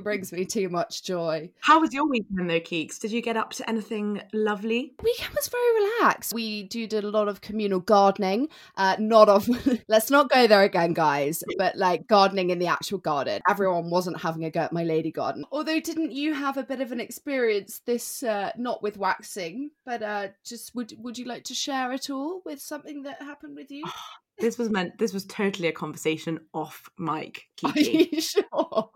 Brings 0.00 0.32
me 0.32 0.44
too 0.44 0.68
much 0.68 1.02
joy. 1.02 1.50
How 1.60 1.80
was 1.80 1.92
your 1.92 2.08
weekend 2.08 2.48
though, 2.48 2.60
Keeks? 2.60 2.98
Did 2.98 3.12
you 3.12 3.20
get 3.20 3.36
up 3.36 3.52
to 3.54 3.68
anything 3.68 4.22
lovely? 4.32 4.94
Weekend 5.02 5.34
was 5.34 5.48
very 5.48 5.84
relaxed. 5.84 6.32
We 6.32 6.64
do 6.64 6.86
did 6.86 7.04
a 7.04 7.10
lot 7.10 7.28
of 7.28 7.40
communal 7.40 7.80
gardening. 7.80 8.48
Uh, 8.76 8.96
not 8.98 9.28
of 9.28 9.48
let's 9.88 10.10
not 10.10 10.30
go 10.30 10.46
there 10.46 10.62
again, 10.62 10.92
guys. 10.92 11.42
But 11.58 11.76
like 11.76 12.08
gardening 12.08 12.50
in 12.50 12.58
the 12.58 12.66
actual 12.66 12.98
garden. 12.98 13.40
Everyone 13.48 13.88
wasn't 13.90 14.20
having 14.20 14.44
a 14.44 14.50
go 14.50 14.60
at 14.60 14.72
my 14.72 14.82
lady 14.82 15.12
garden. 15.12 15.44
Although, 15.52 15.78
didn't 15.80 16.10
you 16.10 16.34
have 16.34 16.56
a 16.56 16.64
bit 16.64 16.80
of 16.80 16.90
an 16.90 16.98
experience 16.98 17.80
this? 17.86 18.22
Uh, 18.22 18.50
not 18.56 18.82
with 18.82 18.96
waxing, 18.96 19.70
but 19.84 20.02
uh, 20.02 20.28
just 20.44 20.74
would 20.74 20.94
would 20.98 21.18
you 21.18 21.26
like 21.26 21.44
to 21.44 21.54
share 21.54 21.92
at 21.92 22.10
all 22.10 22.42
with 22.44 22.60
something 22.60 23.02
that 23.02 23.22
happened 23.22 23.54
with 23.54 23.70
you? 23.70 23.84
this 24.38 24.58
was 24.58 24.70
meant. 24.70 24.98
This 24.98 25.12
was 25.12 25.24
totally 25.26 25.68
a 25.68 25.72
conversation 25.72 26.40
off 26.52 26.88
mic. 26.98 27.44
Kiki. 27.56 27.80
Are 27.80 28.08
you 28.14 28.20
sure? 28.20 28.90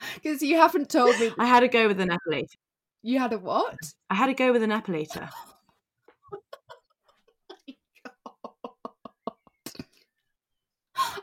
Because 0.14 0.42
you 0.42 0.56
haven't 0.56 0.90
told 0.90 1.18
me. 1.20 1.30
I 1.38 1.46
had 1.46 1.60
to 1.60 1.68
go 1.68 1.86
with 1.88 2.00
an 2.00 2.08
epilator. 2.08 2.56
You 3.02 3.18
had 3.18 3.32
a 3.32 3.38
what? 3.38 3.76
I 4.08 4.14
had 4.14 4.26
to 4.26 4.34
go 4.34 4.52
with 4.52 4.62
an 4.62 4.70
epilator. 4.70 5.28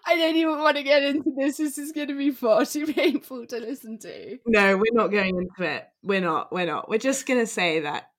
I 0.05 0.15
don't 0.15 0.35
even 0.35 0.59
want 0.59 0.77
to 0.77 0.83
get 0.83 1.03
into 1.03 1.31
this. 1.37 1.57
This 1.57 1.77
is 1.77 1.91
going 1.91 2.07
to 2.07 2.17
be 2.17 2.31
far 2.31 2.65
too 2.65 2.87
painful 2.87 3.45
to 3.47 3.59
listen 3.59 3.99
to. 3.99 4.37
No, 4.45 4.77
we're 4.77 4.93
not 4.93 5.11
going 5.11 5.35
into 5.37 5.69
it. 5.69 5.87
We're 6.01 6.21
not. 6.21 6.51
We're 6.51 6.65
not. 6.65 6.89
We're 6.89 6.97
just 6.97 7.27
going 7.27 7.39
to 7.41 7.47
say 7.47 7.81
that. 7.81 8.09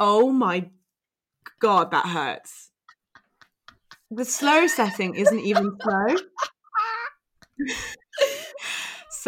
Oh 0.00 0.32
my 0.32 0.70
god, 1.60 1.90
that 1.92 2.06
hurts. 2.06 2.70
The 4.10 4.24
slow 4.24 4.66
setting 4.66 5.14
isn't 5.14 5.40
even 5.40 5.76
slow. 5.82 6.16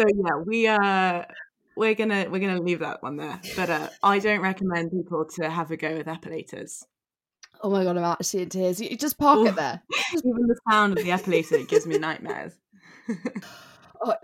so 0.01 0.07
yeah, 0.15 0.35
we 0.45 0.67
uh 0.67 1.23
we're 1.75 1.95
gonna 1.95 2.27
we're 2.29 2.39
gonna 2.39 2.61
leave 2.61 2.79
that 2.79 3.01
one 3.03 3.17
there. 3.17 3.39
But 3.55 3.69
uh, 3.69 3.89
I 4.03 4.19
don't 4.19 4.41
recommend 4.41 4.91
people 4.91 5.25
to 5.37 5.49
have 5.49 5.71
a 5.71 5.77
go 5.77 5.95
with 5.97 6.07
epilators. 6.07 6.83
Oh 7.61 7.69
my 7.69 7.83
god, 7.83 7.97
I'm 7.97 8.03
actually 8.03 8.43
in 8.43 8.49
tears. 8.49 8.81
You 8.81 8.97
just 8.97 9.17
park 9.17 9.47
it 9.47 9.55
there. 9.55 9.81
Even 10.13 10.47
the 10.47 10.59
sound 10.69 10.97
of 10.97 11.03
the 11.03 11.11
epilator 11.11 11.67
gives 11.67 11.85
me 11.85 11.97
nightmares. 11.97 12.53
Oh. 14.03 14.15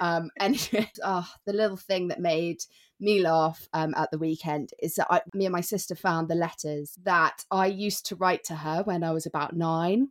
um 0.00 0.28
anyway 0.40 0.90
oh, 1.04 1.28
the 1.46 1.52
little 1.52 1.76
thing 1.76 2.08
that 2.08 2.18
made 2.20 2.58
me 3.04 3.20
laugh 3.20 3.68
um, 3.72 3.94
at 3.96 4.10
the 4.10 4.18
weekend 4.18 4.70
is 4.82 4.94
that 4.96 5.06
I, 5.10 5.20
me 5.34 5.46
and 5.46 5.52
my 5.52 5.60
sister 5.60 5.94
found 5.94 6.28
the 6.28 6.34
letters 6.34 6.98
that 7.04 7.44
I 7.50 7.66
used 7.66 8.06
to 8.06 8.16
write 8.16 8.44
to 8.44 8.56
her 8.56 8.82
when 8.82 9.04
I 9.04 9.12
was 9.12 9.26
about 9.26 9.54
nine. 9.54 10.08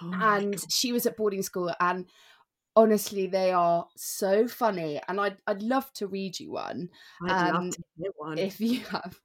Oh 0.00 0.10
and 0.14 0.58
she 0.70 0.92
was 0.92 1.04
at 1.04 1.18
boarding 1.18 1.42
school 1.42 1.70
and 1.78 2.06
honestly 2.74 3.26
they 3.26 3.52
are 3.52 3.86
so 3.96 4.48
funny 4.48 5.00
and 5.06 5.20
I'd, 5.20 5.36
I'd 5.46 5.62
love 5.62 5.92
to 5.94 6.06
read 6.06 6.40
you 6.40 6.52
one 6.52 6.88
um, 7.28 7.54
love 7.54 7.74
to 7.74 7.82
hear 7.98 8.10
one. 8.16 8.38
if 8.38 8.60
you 8.60 8.80
have 8.84 9.20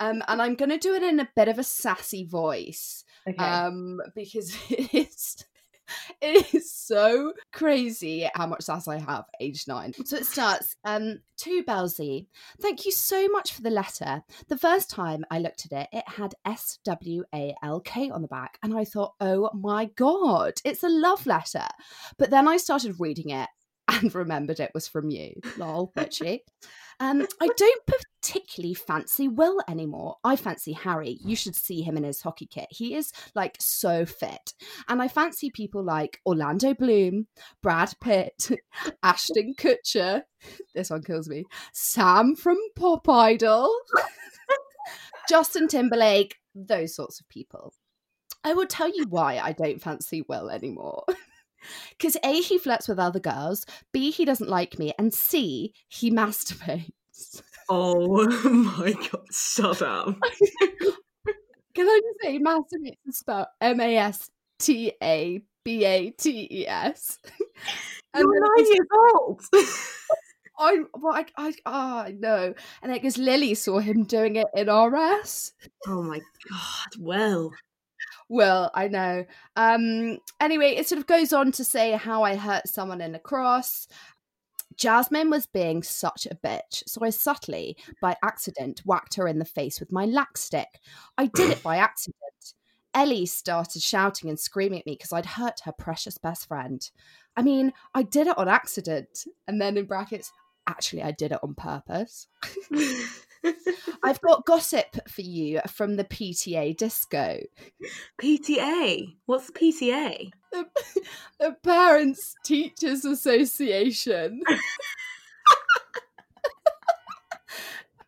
um, 0.00 0.22
and 0.28 0.40
i'm 0.40 0.54
going 0.54 0.70
to 0.70 0.78
do 0.78 0.94
it 0.94 1.02
in 1.02 1.18
a 1.18 1.28
bit 1.34 1.48
of 1.48 1.58
a 1.58 1.64
sassy 1.64 2.24
voice 2.24 3.04
okay. 3.28 3.44
um 3.44 4.00
because 4.14 4.56
it 4.70 4.94
is 4.94 5.44
it 6.20 6.54
is 6.54 6.72
so 6.72 7.32
crazy 7.52 8.28
how 8.34 8.46
much 8.46 8.62
sass 8.62 8.88
I 8.88 8.98
have 8.98 9.24
age 9.40 9.66
nine. 9.68 9.92
So 10.04 10.16
it 10.16 10.26
starts, 10.26 10.76
um, 10.84 11.20
to 11.38 11.64
Belzy. 11.64 12.26
Thank 12.60 12.86
you 12.86 12.92
so 12.92 13.26
much 13.28 13.52
for 13.52 13.62
the 13.62 13.70
letter. 13.70 14.22
The 14.48 14.58
first 14.58 14.90
time 14.90 15.24
I 15.30 15.40
looked 15.40 15.66
at 15.66 15.72
it, 15.72 15.88
it 15.92 16.04
had 16.06 16.34
S 16.44 16.78
W 16.84 17.24
A 17.34 17.54
L 17.62 17.80
K 17.80 18.10
on 18.10 18.22
the 18.22 18.28
back, 18.28 18.58
and 18.62 18.76
I 18.76 18.84
thought, 18.84 19.14
oh 19.20 19.50
my 19.54 19.86
god, 19.96 20.54
it's 20.64 20.84
a 20.84 20.88
love 20.88 21.26
letter. 21.26 21.66
But 22.18 22.30
then 22.30 22.46
I 22.46 22.58
started 22.58 23.00
reading 23.00 23.30
it 23.30 23.48
and 23.92 24.14
remembered 24.14 24.60
it 24.60 24.72
was 24.74 24.88
from 24.88 25.10
you. 25.10 25.34
Lol, 25.56 25.92
bitchy. 25.96 26.40
Um, 27.00 27.26
I 27.40 27.48
don't 27.56 27.82
particularly 27.86 28.74
fancy 28.74 29.26
Will 29.26 29.58
anymore. 29.68 30.16
I 30.22 30.36
fancy 30.36 30.72
Harry. 30.72 31.18
You 31.24 31.34
should 31.34 31.56
see 31.56 31.82
him 31.82 31.96
in 31.96 32.04
his 32.04 32.22
hockey 32.22 32.46
kit. 32.46 32.68
He 32.70 32.94
is 32.94 33.12
like 33.34 33.56
so 33.58 34.06
fit. 34.06 34.54
And 34.88 35.02
I 35.02 35.08
fancy 35.08 35.50
people 35.50 35.82
like 35.82 36.20
Orlando 36.24 36.74
Bloom, 36.74 37.26
Brad 37.62 37.94
Pitt, 38.00 38.50
Ashton 39.02 39.54
Kutcher. 39.58 40.22
This 40.74 40.90
one 40.90 41.04
kills 41.04 41.28
me. 41.28 41.44
Sam 41.72 42.34
from 42.34 42.58
Pop 42.74 43.08
Idol, 43.08 43.72
Justin 45.28 45.68
Timberlake, 45.68 46.34
those 46.52 46.96
sorts 46.96 47.20
of 47.20 47.28
people. 47.28 47.72
I 48.42 48.54
will 48.54 48.66
tell 48.66 48.88
you 48.88 49.06
why 49.08 49.38
I 49.38 49.52
don't 49.52 49.80
fancy 49.80 50.24
Will 50.28 50.50
anymore. 50.50 51.04
Because 51.90 52.16
A, 52.24 52.40
he 52.40 52.58
flirts 52.58 52.88
with 52.88 52.98
other 52.98 53.20
girls, 53.20 53.64
B, 53.92 54.10
he 54.10 54.24
doesn't 54.24 54.48
like 54.48 54.78
me, 54.78 54.92
and 54.98 55.12
C, 55.12 55.72
he 55.88 56.10
masturbates. 56.10 57.42
oh 57.68 58.26
my 58.78 58.92
god, 58.92 59.26
shut 59.32 59.82
up. 59.82 60.16
Can 61.74 61.88
I 61.88 62.00
just 62.04 62.20
say 62.22 62.38
masturbates 62.38 62.96
is 63.06 63.18
spelled 63.18 63.46
M 63.60 63.80
A 63.80 63.96
S 63.96 64.30
T 64.58 64.92
A 65.02 65.42
B 65.64 65.84
A 65.84 66.10
T 66.10 66.48
E 66.50 66.66
S? 66.66 67.18
And 68.14 68.24
You're 68.24 68.40
nine 68.40 68.66
years 68.66 68.88
old. 69.14 69.40
I, 70.58 70.80
well, 71.00 71.14
I, 71.14 71.24
I, 71.38 71.52
ah, 71.64 72.08
no. 72.14 72.52
And 72.82 72.92
because 72.92 73.16
Lily 73.16 73.54
saw 73.54 73.78
him 73.78 74.04
doing 74.04 74.36
it 74.36 74.48
in 74.54 74.68
RS. 74.68 75.52
oh 75.86 76.02
my 76.02 76.20
god, 76.50 76.90
well. 77.00 77.52
Well, 78.32 78.70
I 78.72 78.88
know. 78.88 79.26
Um, 79.56 80.16
anyway, 80.40 80.74
it 80.74 80.88
sort 80.88 80.98
of 80.98 81.06
goes 81.06 81.34
on 81.34 81.52
to 81.52 81.64
say 81.64 81.92
how 81.92 82.22
I 82.22 82.34
hurt 82.34 82.66
someone 82.66 83.02
in 83.02 83.12
lacrosse. 83.12 83.86
Jasmine 84.74 85.28
was 85.28 85.44
being 85.44 85.82
such 85.82 86.24
a 86.24 86.34
bitch, 86.36 86.82
so 86.86 87.04
I 87.04 87.10
subtly, 87.10 87.76
by 88.00 88.16
accident, 88.24 88.80
whacked 88.86 89.16
her 89.16 89.28
in 89.28 89.38
the 89.38 89.44
face 89.44 89.80
with 89.80 89.92
my 89.92 90.06
lax 90.06 90.40
stick. 90.40 90.80
I 91.18 91.26
did 91.26 91.50
it 91.50 91.62
by 91.62 91.76
accident. 91.76 92.54
Ellie 92.94 93.26
started 93.26 93.82
shouting 93.82 94.30
and 94.30 94.40
screaming 94.40 94.78
at 94.78 94.86
me 94.86 94.94
because 94.94 95.12
I'd 95.12 95.26
hurt 95.26 95.60
her 95.66 95.72
precious 95.72 96.16
best 96.16 96.48
friend. 96.48 96.90
I 97.36 97.42
mean, 97.42 97.74
I 97.94 98.02
did 98.02 98.28
it 98.28 98.38
on 98.38 98.48
accident. 98.48 99.26
And 99.46 99.60
then 99.60 99.76
in 99.76 99.84
brackets, 99.84 100.32
actually, 100.66 101.02
I 101.02 101.12
did 101.12 101.32
it 101.32 101.38
on 101.42 101.54
purpose. 101.54 102.28
I've 104.02 104.20
got 104.20 104.46
gossip 104.46 105.08
for 105.08 105.22
you 105.22 105.60
from 105.68 105.96
the 105.96 106.04
PTA 106.04 106.76
disco. 106.76 107.40
PTA. 108.20 109.16
What's 109.26 109.50
PTA? 109.50 110.30
The, 110.52 110.66
the 111.40 111.56
Parents 111.62 112.34
Teachers 112.44 113.04
Association. 113.04 114.42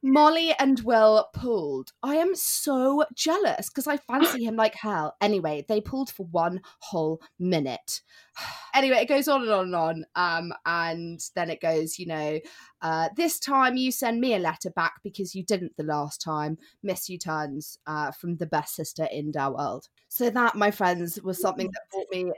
Molly 0.07 0.55
and 0.59 0.81
Will 0.81 1.31
pulled. 1.33 1.93
I 2.03 2.17
am 2.17 2.35
so 2.35 3.07
jealous 3.15 3.71
because 3.71 3.87
I 3.87 3.97
fancy 3.97 4.45
him 4.45 4.55
like 4.55 4.75
hell. 4.75 5.17
Anyway, 5.19 5.65
they 5.67 5.81
pulled 5.81 6.11
for 6.11 6.27
one 6.27 6.61
whole 6.81 7.23
minute. 7.39 8.03
anyway, 8.75 8.99
it 8.99 9.09
goes 9.09 9.29
on 9.29 9.41
and 9.41 9.51
on 9.51 9.65
and 9.65 9.75
on. 9.75 10.05
Um, 10.15 10.53
and 10.67 11.21
then 11.35 11.49
it 11.49 11.63
goes, 11.63 11.99
you 11.99 12.05
know, 12.05 12.39
uh, 12.83 13.09
this 13.17 13.39
time 13.39 13.79
you 13.79 13.91
send 13.91 14.21
me 14.21 14.35
a 14.35 14.39
letter 14.39 14.69
back 14.69 14.97
because 15.03 15.35
you 15.35 15.43
didn't 15.43 15.75
the 15.79 15.85
last 15.85 16.21
time. 16.21 16.59
Miss 16.83 17.09
you 17.09 17.19
tons 17.19 17.79
uh, 17.87 18.11
from 18.11 18.37
the 18.37 18.47
best 18.47 18.75
sister 18.75 19.09
in 19.11 19.33
our 19.39 19.55
world. 19.55 19.89
So 20.09 20.29
that, 20.29 20.55
my 20.55 20.71
friends, 20.71 21.19
was 21.23 21.41
something 21.41 21.71
that 21.73 21.83
brought 21.91 22.11
me 22.11 22.31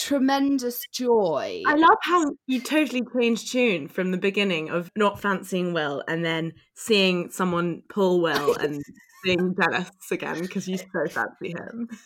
tremendous 0.00 0.84
joy. 0.92 1.62
I 1.66 1.74
love 1.74 1.98
how 2.02 2.32
you 2.46 2.60
totally 2.60 3.02
changed 3.14 3.52
tune 3.52 3.88
from 3.88 4.10
the 4.10 4.18
beginning 4.18 4.70
of 4.70 4.90
not 4.96 5.20
fancying 5.20 5.72
Will 5.72 6.02
and 6.08 6.24
then 6.24 6.52
seeing 6.74 7.30
someone 7.30 7.82
pull 7.88 8.20
Will 8.20 8.54
and 8.60 8.82
being 9.24 9.54
jealous 9.60 9.90
again 10.10 10.40
because 10.40 10.66
you 10.66 10.78
so 10.78 11.06
fancy 11.08 11.50
him. 11.50 11.88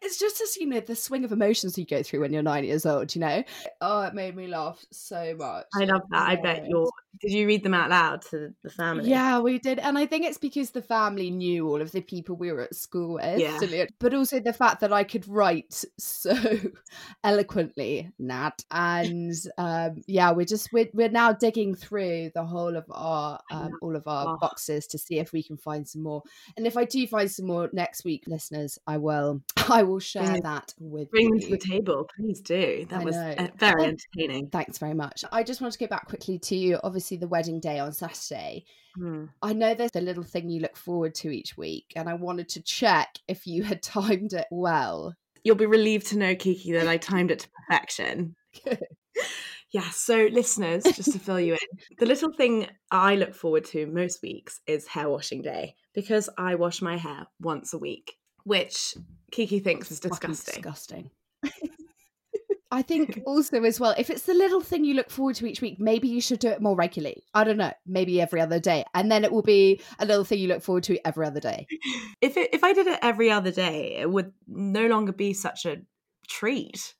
It's 0.00 0.18
just 0.18 0.40
as 0.40 0.56
you 0.56 0.66
know 0.66 0.80
the 0.80 0.96
swing 0.96 1.24
of 1.24 1.30
emotions 1.30 1.78
you 1.78 1.86
go 1.86 2.02
through 2.02 2.20
when 2.20 2.32
you're 2.32 2.42
nine 2.42 2.64
years 2.64 2.84
old. 2.84 3.14
You 3.14 3.20
know, 3.20 3.44
oh, 3.80 4.02
it 4.02 4.12
made 4.12 4.34
me 4.34 4.48
laugh 4.48 4.84
so 4.90 5.36
much. 5.38 5.66
I 5.76 5.84
love 5.84 6.02
that. 6.10 6.28
I 6.28 6.34
bet 6.34 6.66
you're. 6.68 6.90
Did 7.20 7.32
you 7.32 7.46
read 7.46 7.62
them 7.62 7.74
out 7.74 7.90
loud 7.90 8.22
to 8.30 8.54
the 8.62 8.70
family? 8.70 9.10
Yeah, 9.10 9.40
we 9.40 9.58
did, 9.58 9.78
and 9.78 9.98
I 9.98 10.06
think 10.06 10.24
it's 10.24 10.38
because 10.38 10.70
the 10.70 10.82
family 10.82 11.30
knew 11.30 11.68
all 11.68 11.80
of 11.82 11.92
the 11.92 12.00
people 12.00 12.36
we 12.36 12.50
were 12.50 12.62
at 12.62 12.74
school 12.74 13.14
with. 13.14 13.38
Yeah. 13.38 13.84
But 14.00 14.14
also 14.14 14.40
the 14.40 14.52
fact 14.52 14.80
that 14.80 14.92
I 14.92 15.04
could 15.04 15.28
write 15.28 15.84
so 15.98 16.34
eloquently, 17.24 18.10
Nat, 18.18 18.64
and 18.70 19.34
um, 19.58 20.02
yeah, 20.06 20.32
we're 20.32 20.46
just 20.46 20.72
we're 20.72 20.88
we're 20.94 21.08
now 21.10 21.32
digging 21.32 21.74
through 21.74 22.30
the 22.34 22.44
whole 22.44 22.76
of 22.76 22.84
our 22.90 23.40
um, 23.50 23.72
all 23.82 23.96
of 23.96 24.06
our 24.06 24.22
Oh. 24.34 24.38
boxes 24.40 24.86
to 24.88 24.98
see 24.98 25.18
if 25.18 25.32
we 25.32 25.42
can 25.42 25.56
find 25.56 25.86
some 25.86 26.02
more. 26.02 26.22
And 26.56 26.66
if 26.66 26.76
I 26.76 26.84
do 26.84 27.06
find 27.06 27.30
some 27.30 27.46
more 27.46 27.68
next 27.72 28.04
week, 28.04 28.24
listeners, 28.26 28.78
I 28.86 28.96
will 28.98 29.42
I 29.68 29.82
will 29.82 29.98
share 30.00 30.22
Bring 30.30 30.42
that 30.42 30.74
with 30.78 31.10
Bring 31.10 31.28
them 31.30 31.40
to 31.40 31.50
the 31.50 31.58
table, 31.58 32.08
please 32.16 32.40
do. 32.40 32.86
That 32.88 33.00
I 33.00 33.04
was 33.04 33.16
know. 33.16 33.34
uh, 33.38 33.48
very 33.58 33.84
entertaining. 33.84 34.48
Thanks 34.48 34.78
very 34.78 34.94
much. 34.94 35.24
I 35.30 35.42
just 35.42 35.60
want 35.60 35.72
to 35.74 35.78
go 35.78 35.86
back 35.86 36.08
quickly 36.08 36.38
to 36.38 36.56
you. 36.56 36.78
obviously 36.82 37.01
the 37.10 37.28
wedding 37.28 37.60
day 37.60 37.78
on 37.78 37.92
Saturday. 37.92 38.64
Hmm. 38.96 39.26
I 39.40 39.52
know 39.52 39.74
there's 39.74 39.96
a 39.96 40.00
little 40.00 40.22
thing 40.22 40.48
you 40.48 40.60
look 40.60 40.76
forward 40.76 41.14
to 41.16 41.30
each 41.30 41.56
week, 41.56 41.92
and 41.96 42.08
I 42.08 42.14
wanted 42.14 42.48
to 42.50 42.62
check 42.62 43.18
if 43.28 43.46
you 43.46 43.62
had 43.62 43.82
timed 43.82 44.32
it 44.32 44.46
well. 44.50 45.14
You'll 45.44 45.56
be 45.56 45.66
relieved 45.66 46.06
to 46.08 46.18
know, 46.18 46.34
Kiki, 46.34 46.72
that 46.72 46.86
I 46.86 46.96
timed 46.96 47.30
it 47.30 47.40
to 47.40 47.50
perfection. 47.50 48.36
Yeah, 49.72 49.88
so 49.88 50.28
listeners, 50.30 50.84
just 50.84 51.12
to 51.12 51.18
fill 51.18 51.40
you 51.40 51.54
in, 51.54 51.58
the 51.98 52.04
little 52.04 52.30
thing 52.30 52.66
I 52.90 53.16
look 53.16 53.34
forward 53.34 53.64
to 53.66 53.86
most 53.86 54.20
weeks 54.22 54.60
is 54.66 54.86
hair 54.86 55.08
washing 55.08 55.40
day 55.40 55.76
because 55.94 56.28
I 56.36 56.56
wash 56.56 56.82
my 56.82 56.98
hair 56.98 57.26
once 57.40 57.72
a 57.72 57.78
week, 57.78 58.12
which 58.44 58.94
Kiki 59.30 59.60
thinks 59.60 59.90
is 59.90 60.00
Fucking 60.00 60.30
disgusting. 60.30 61.10
I 62.72 62.80
think 62.80 63.22
also 63.26 63.62
as 63.62 63.78
well, 63.78 63.94
if 63.98 64.08
it's 64.08 64.22
the 64.22 64.34
little 64.34 64.62
thing 64.62 64.84
you 64.84 64.94
look 64.94 65.10
forward 65.10 65.36
to 65.36 65.46
each 65.46 65.60
week, 65.60 65.78
maybe 65.78 66.08
you 66.08 66.22
should 66.22 66.40
do 66.40 66.48
it 66.48 66.62
more 66.62 66.74
regularly. 66.74 67.22
I 67.34 67.44
don't 67.44 67.58
know, 67.58 67.72
maybe 67.86 68.20
every 68.20 68.40
other 68.40 68.58
day, 68.58 68.84
and 68.94 69.12
then 69.12 69.24
it 69.24 69.30
will 69.30 69.42
be 69.42 69.80
a 69.98 70.06
little 70.06 70.24
thing 70.24 70.38
you 70.38 70.48
look 70.48 70.62
forward 70.62 70.84
to 70.84 71.06
every 71.06 71.26
other 71.26 71.40
day. 71.40 71.66
If 72.20 72.36
it, 72.36 72.50
if 72.54 72.64
I 72.64 72.72
did 72.72 72.86
it 72.86 72.98
every 73.02 73.30
other 73.30 73.50
day, 73.50 73.96
it 74.00 74.10
would 74.10 74.32
no 74.48 74.86
longer 74.86 75.12
be 75.12 75.34
such 75.34 75.66
a 75.66 75.76
treat. 76.28 76.94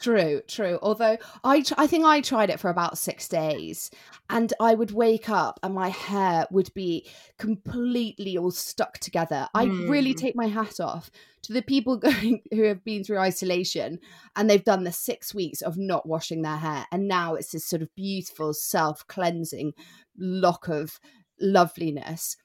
true, 0.00 0.40
true. 0.48 0.78
Although 0.82 1.16
I, 1.44 1.62
tr- 1.62 1.74
I 1.76 1.86
think 1.86 2.04
I 2.04 2.20
tried 2.20 2.50
it 2.50 2.60
for 2.60 2.70
about 2.70 2.98
six 2.98 3.28
days, 3.28 3.90
and 4.30 4.52
I 4.60 4.74
would 4.74 4.90
wake 4.92 5.28
up 5.28 5.60
and 5.62 5.74
my 5.74 5.88
hair 5.90 6.46
would 6.50 6.72
be 6.74 7.08
completely 7.38 8.36
all 8.36 8.50
stuck 8.50 8.98
together. 8.98 9.48
I 9.54 9.64
really 9.64 10.14
Mm. 10.14 10.18
take 10.18 10.36
my 10.36 10.46
hat 10.46 10.80
off 10.80 11.10
to 11.42 11.52
the 11.52 11.62
people 11.62 11.96
going 11.98 12.42
who 12.50 12.62
have 12.64 12.82
been 12.84 13.04
through 13.04 13.18
isolation 13.18 13.98
and 14.34 14.48
they've 14.50 14.64
done 14.64 14.84
the 14.84 14.92
six 14.92 15.34
weeks 15.34 15.62
of 15.62 15.76
not 15.78 16.06
washing 16.06 16.42
their 16.42 16.56
hair, 16.56 16.86
and 16.90 17.06
now 17.08 17.34
it's 17.34 17.52
this 17.52 17.66
sort 17.68 17.82
of 17.82 17.94
beautiful 17.94 18.52
self 18.54 19.06
cleansing 19.06 19.72
lock 20.18 20.68
of 20.68 20.98
loveliness. 21.40 22.36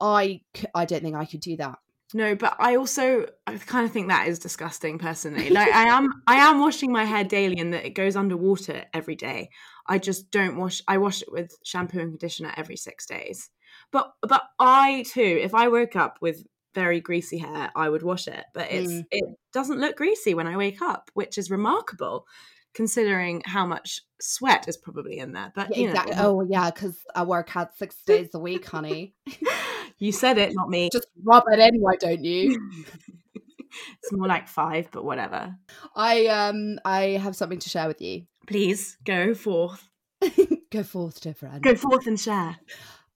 I, 0.00 0.42
I 0.74 0.84
don't 0.84 1.02
think 1.02 1.16
I 1.16 1.24
could 1.24 1.40
do 1.40 1.56
that. 1.56 1.78
No, 2.14 2.34
but 2.34 2.56
I 2.58 2.76
also 2.76 3.26
I 3.46 3.56
kind 3.58 3.84
of 3.84 3.92
think 3.92 4.08
that 4.08 4.28
is 4.28 4.38
disgusting 4.38 4.98
personally. 4.98 5.50
Like 5.50 5.68
I 5.72 5.84
am 5.88 6.08
I 6.26 6.36
am 6.36 6.60
washing 6.60 6.90
my 6.90 7.04
hair 7.04 7.24
daily 7.24 7.58
and 7.58 7.72
that 7.74 7.84
it 7.84 7.90
goes 7.90 8.16
underwater 8.16 8.86
every 8.94 9.14
day. 9.14 9.50
I 9.86 9.98
just 9.98 10.30
don't 10.30 10.56
wash 10.56 10.80
I 10.88 10.98
wash 10.98 11.20
it 11.22 11.30
with 11.30 11.50
shampoo 11.64 12.00
and 12.00 12.10
conditioner 12.12 12.52
every 12.56 12.76
6 12.76 13.04
days. 13.06 13.50
But 13.92 14.12
but 14.22 14.44
I 14.58 15.04
too 15.08 15.20
if 15.42 15.54
I 15.54 15.68
woke 15.68 15.96
up 15.96 16.18
with 16.22 16.46
very 16.74 17.00
greasy 17.00 17.38
hair, 17.38 17.70
I 17.76 17.88
would 17.90 18.02
wash 18.02 18.26
it, 18.26 18.44
but 18.54 18.70
it's 18.70 18.90
Mm. 18.90 19.06
it 19.10 19.24
doesn't 19.52 19.80
look 19.80 19.96
greasy 19.96 20.32
when 20.32 20.46
I 20.46 20.56
wake 20.56 20.80
up, 20.80 21.10
which 21.12 21.36
is 21.36 21.50
remarkable 21.50 22.26
considering 22.74 23.42
how 23.44 23.66
much 23.66 24.00
sweat 24.20 24.66
is 24.68 24.76
probably 24.78 25.18
in 25.18 25.32
there. 25.32 25.52
But 25.54 25.70
Yeah, 25.70 25.80
you 25.80 25.86
know, 25.88 25.92
exactly. 25.92 26.14
Oh 26.18 26.46
yeah, 26.48 26.70
because 26.70 26.96
I 27.14 27.24
work 27.24 27.54
out 27.54 27.76
six 27.76 28.02
days 28.06 28.30
a 28.34 28.38
week, 28.38 28.64
honey. 28.66 29.14
you 29.98 30.12
said 30.12 30.38
it, 30.38 30.54
not 30.54 30.68
me. 30.68 30.88
Just 30.92 31.08
rub 31.22 31.44
it 31.50 31.58
in, 31.58 31.80
why 31.80 31.96
don't 31.96 32.24
you? 32.24 32.70
it's 33.34 34.12
more 34.12 34.28
like 34.28 34.48
5, 34.48 34.90
but 34.90 35.04
whatever. 35.04 35.54
I 35.94 36.26
um 36.26 36.78
I 36.84 37.18
have 37.22 37.36
something 37.36 37.58
to 37.58 37.68
share 37.68 37.88
with 37.88 38.00
you. 38.00 38.22
Please 38.46 38.96
go 39.04 39.34
forth. 39.34 39.88
Go 40.70 40.82
forth, 40.82 41.20
dear 41.22 41.32
friend. 41.32 41.62
Go 41.62 41.74
forth 41.74 42.06
and 42.06 42.20
share. 42.20 42.56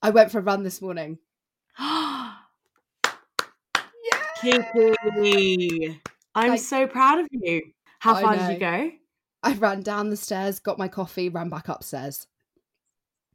I 0.00 0.08
went 0.08 0.30
for 0.32 0.38
a 0.38 0.42
run 0.42 0.62
this 0.62 0.80
morning. 0.80 1.18
Kiki, 4.40 6.00
I'm 6.34 6.48
Thank- 6.50 6.60
so 6.60 6.86
proud 6.86 7.18
of 7.18 7.28
you. 7.30 7.60
How 7.98 8.14
I 8.14 8.22
far 8.22 8.36
did 8.36 8.54
you 8.54 8.58
go? 8.58 8.90
I 9.42 9.52
ran 9.54 9.82
down 9.82 10.10
the 10.10 10.16
stairs, 10.16 10.60
got 10.60 10.78
my 10.78 10.88
coffee, 10.88 11.28
ran 11.28 11.50
back 11.50 11.68
upstairs. 11.68 12.26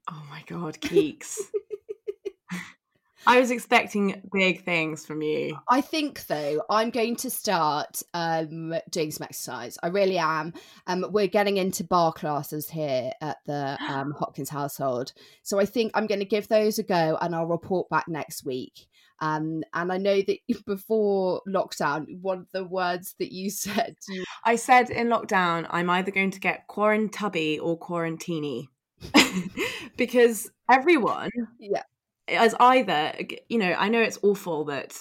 Oh 0.10 0.24
my 0.30 0.44
god, 0.48 0.80
Keeks. 0.82 1.38
I 3.28 3.42
was 3.42 3.52
expecting 3.52 4.22
big 4.32 4.64
things 4.64 5.06
from 5.06 5.22
you. 5.22 5.58
I 5.70 5.82
think 5.82 6.26
though 6.28 6.64
I'm 6.70 6.92
going 6.92 7.18
to 7.18 7.30
start 7.30 8.02
um, 8.14 8.74
doing 8.90 9.12
some 9.12 9.26
exercise. 9.26 9.78
I 9.84 9.88
really 9.88 10.18
am. 10.18 10.54
Um, 10.88 11.06
we're 11.10 11.28
getting 11.28 11.58
into 11.58 11.84
barre 11.84 12.14
classes 12.14 12.70
here 12.70 13.12
at 13.20 13.38
the 13.46 13.78
um, 13.90 14.14
Hopkins 14.18 14.50
household, 14.50 15.12
so 15.44 15.60
I 15.60 15.66
think 15.66 15.92
I'm 15.94 16.08
going 16.08 16.22
to 16.22 16.26
give 16.26 16.48
those 16.48 16.80
a 16.80 16.84
go, 16.84 17.18
and 17.20 17.36
I'll 17.36 17.46
report 17.46 17.90
back 17.90 18.08
next 18.08 18.46
week. 18.46 18.88
Um, 19.20 19.64
and 19.74 19.92
I 19.92 19.98
know 19.98 20.22
that 20.22 20.38
before 20.66 21.42
lockdown, 21.46 22.22
one 22.22 22.40
of 22.40 22.52
the 22.54 22.64
words 22.64 23.16
that 23.20 23.34
you 23.34 23.50
said 23.50 23.98
you 24.08 24.24
I 24.46 24.56
said 24.56 24.90
in 24.90 25.08
lockdown, 25.08 25.68
I'm 25.70 25.90
either 25.90 26.12
going 26.12 26.32
to 26.32 26.40
get 26.40 26.70
quarantubby 26.70 27.60
or 27.62 27.78
quarantini. 27.78 28.68
because 29.98 30.50
everyone 30.72 31.30
yeah 31.60 31.84
is 32.28 32.56
either, 32.60 33.14
you 33.50 33.58
know, 33.58 33.72
I 33.74 33.90
know 33.90 34.02
it's 34.02 34.20
awful 34.22 34.66
that 34.66 34.98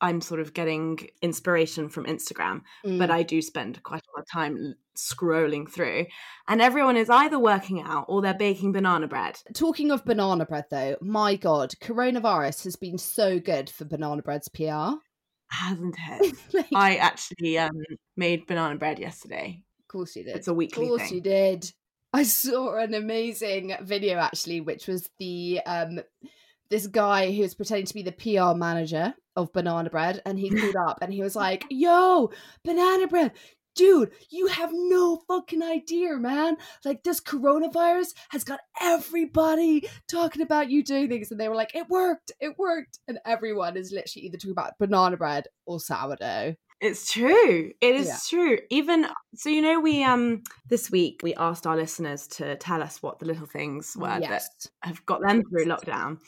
I'm 0.00 0.20
sort 0.20 0.40
of 0.40 0.52
getting 0.52 0.98
inspiration 1.22 1.88
from 1.88 2.06
Instagram, 2.06 2.62
but 2.82 3.08
Mm. 3.08 3.10
I 3.10 3.22
do 3.22 3.40
spend 3.40 3.80
quite 3.84 4.02
a 4.02 4.10
lot 4.18 4.22
of 4.22 4.28
time 4.30 4.74
scrolling 4.96 5.70
through. 5.70 6.06
And 6.48 6.60
everyone 6.60 6.96
is 6.96 7.08
either 7.08 7.38
working 7.38 7.80
out 7.82 8.06
or 8.08 8.20
they're 8.20 8.34
baking 8.34 8.72
banana 8.72 9.06
bread. 9.06 9.38
Talking 9.54 9.92
of 9.92 10.04
banana 10.04 10.44
bread, 10.44 10.64
though, 10.70 10.96
my 11.00 11.36
God, 11.36 11.72
coronavirus 11.80 12.64
has 12.64 12.74
been 12.76 12.98
so 12.98 13.38
good 13.38 13.70
for 13.70 13.84
banana 13.84 14.22
bread's 14.22 14.48
PR. 14.48 14.94
Hasn't 15.50 15.96
it? 16.08 16.36
like, 16.52 16.66
I 16.74 16.96
actually 16.96 17.58
um, 17.58 17.70
made 18.16 18.46
banana 18.46 18.76
bread 18.76 18.98
yesterday. 18.98 19.62
of 19.80 19.88
course 19.88 20.16
you 20.16 20.24
did. 20.24 20.34
It's 20.36 20.48
a 20.48 20.54
weekly 20.54 20.84
Of 20.84 20.88
course 20.88 21.02
thing. 21.08 21.14
you 21.14 21.20
did. 21.20 21.72
I 22.12 22.24
saw 22.24 22.76
an 22.76 22.92
amazing 22.94 23.74
video 23.82 24.18
actually, 24.18 24.60
which 24.60 24.86
was 24.88 25.08
the 25.18 25.60
um 25.64 26.00
this 26.72 26.86
guy 26.86 27.30
who 27.30 27.42
was 27.42 27.54
pretending 27.54 27.84
to 27.84 27.94
be 27.94 28.02
the 28.02 28.12
PR 28.12 28.56
manager 28.58 29.14
of 29.36 29.52
Banana 29.52 29.90
Bread, 29.90 30.22
and 30.24 30.38
he 30.38 30.48
called 30.48 30.74
up 30.88 30.98
and 31.02 31.12
he 31.12 31.22
was 31.22 31.36
like, 31.36 31.64
"Yo, 31.70 32.30
Banana 32.64 33.06
Bread." 33.06 33.32
Dude, 33.74 34.12
you 34.30 34.48
have 34.48 34.70
no 34.72 35.22
fucking 35.28 35.62
idea, 35.62 36.16
man. 36.16 36.56
Like 36.84 37.02
this 37.04 37.20
coronavirus 37.20 38.12
has 38.30 38.44
got 38.44 38.60
everybody 38.82 39.88
talking 40.10 40.42
about 40.42 40.70
you 40.70 40.82
doing 40.82 41.08
things, 41.08 41.30
and 41.30 41.38
they 41.38 41.48
were 41.48 41.54
like, 41.54 41.74
"It 41.74 41.88
worked, 41.90 42.32
it 42.40 42.58
worked," 42.58 42.98
and 43.06 43.18
everyone 43.26 43.76
is 43.76 43.92
literally 43.92 44.26
either 44.26 44.38
talking 44.38 44.50
about 44.52 44.78
banana 44.78 45.16
bread 45.18 45.48
or 45.66 45.78
sourdough. 45.78 46.54
It's 46.80 47.12
true. 47.12 47.70
It 47.80 47.94
is 47.94 48.08
Yeah. 48.08 48.18
true. 48.28 48.58
Even 48.70 49.06
so, 49.34 49.48
you 49.50 49.62
know, 49.62 49.78
we 49.78 50.02
um 50.02 50.42
this 50.68 50.90
week 50.90 51.20
we 51.22 51.34
asked 51.34 51.66
our 51.66 51.76
listeners 51.76 52.26
to 52.38 52.56
tell 52.56 52.82
us 52.82 53.02
what 53.02 53.20
the 53.20 53.26
little 53.26 53.46
things 53.46 53.94
were 53.96 54.18
that 54.20 54.42
have 54.82 55.04
got 55.06 55.20
them 55.22 55.42
through 55.44 55.66
lockdown. 55.66 56.18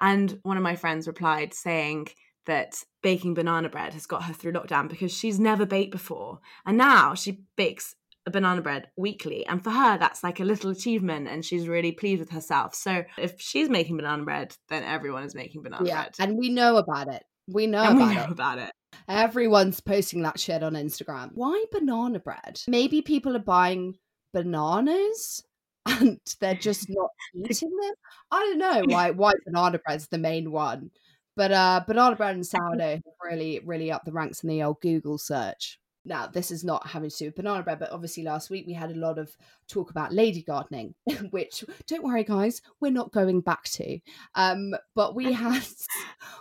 And 0.00 0.38
one 0.42 0.56
of 0.56 0.62
my 0.62 0.76
friends 0.76 1.06
replied 1.06 1.54
saying 1.54 2.08
that 2.46 2.74
baking 3.02 3.34
banana 3.34 3.68
bread 3.68 3.94
has 3.94 4.06
got 4.06 4.24
her 4.24 4.32
through 4.32 4.52
lockdown 4.52 4.88
because 4.88 5.12
she's 5.12 5.38
never 5.38 5.64
baked 5.64 5.92
before. 5.92 6.40
And 6.66 6.76
now 6.76 7.14
she 7.14 7.44
bakes 7.56 7.94
a 8.26 8.30
banana 8.30 8.62
bread 8.62 8.88
weekly. 8.96 9.46
And 9.46 9.62
for 9.62 9.70
her, 9.70 9.98
that's 9.98 10.22
like 10.24 10.40
a 10.40 10.44
little 10.44 10.70
achievement 10.70 11.28
and 11.28 11.44
she's 11.44 11.68
really 11.68 11.92
pleased 11.92 12.20
with 12.20 12.30
herself. 12.30 12.74
So 12.74 13.04
if 13.18 13.40
she's 13.40 13.68
making 13.68 13.96
banana 13.96 14.24
bread, 14.24 14.56
then 14.68 14.82
everyone 14.84 15.24
is 15.24 15.34
making 15.34 15.62
banana 15.62 15.86
yeah, 15.86 16.02
bread. 16.02 16.14
and 16.18 16.36
we 16.36 16.48
know 16.48 16.76
about 16.76 17.08
it. 17.08 17.22
We 17.48 17.66
know 17.66 17.82
And 17.82 17.98
we 17.98 18.14
know 18.14 18.22
it. 18.24 18.30
about 18.30 18.58
it. 18.58 18.70
Everyone's 19.08 19.80
posting 19.80 20.22
that 20.22 20.38
shit 20.38 20.62
on 20.62 20.74
Instagram. 20.74 21.30
Why 21.34 21.64
banana 21.72 22.20
bread? 22.20 22.60
Maybe 22.68 23.02
people 23.02 23.34
are 23.36 23.40
buying 23.40 23.94
bananas 24.32 25.42
and 25.86 26.18
they're 26.40 26.54
just 26.54 26.88
not 26.88 27.10
eating 27.34 27.70
them. 27.70 27.94
I 28.30 28.40
don't 28.40 28.58
know 28.58 28.82
why 28.94 29.10
why 29.10 29.32
banana 29.44 29.78
bread's 29.78 30.08
the 30.08 30.18
main 30.18 30.50
one. 30.50 30.90
But 31.36 31.52
uh 31.52 31.82
banana 31.86 32.16
bread 32.16 32.34
and 32.34 32.46
sourdough 32.46 33.00
really, 33.22 33.60
really 33.64 33.90
up 33.90 34.04
the 34.04 34.12
ranks 34.12 34.42
in 34.42 34.48
the 34.48 34.62
old 34.62 34.80
Google 34.80 35.18
search. 35.18 35.78
Now, 36.04 36.26
this 36.26 36.50
is 36.50 36.64
not 36.64 36.88
having 36.88 37.10
to 37.10 37.16
do 37.16 37.24
with 37.26 37.36
banana 37.36 37.62
bread, 37.62 37.78
but 37.78 37.92
obviously 37.92 38.24
last 38.24 38.50
week 38.50 38.66
we 38.66 38.72
had 38.72 38.90
a 38.90 38.98
lot 38.98 39.18
of 39.18 39.36
talk 39.68 39.90
about 39.90 40.12
lady 40.12 40.42
gardening, 40.42 40.96
which 41.30 41.62
don't 41.86 42.02
worry, 42.02 42.24
guys, 42.24 42.60
we're 42.80 42.90
not 42.90 43.12
going 43.12 43.40
back 43.40 43.62
to. 43.64 44.00
Um, 44.34 44.74
but 44.96 45.14
we 45.14 45.32
had 45.32 45.62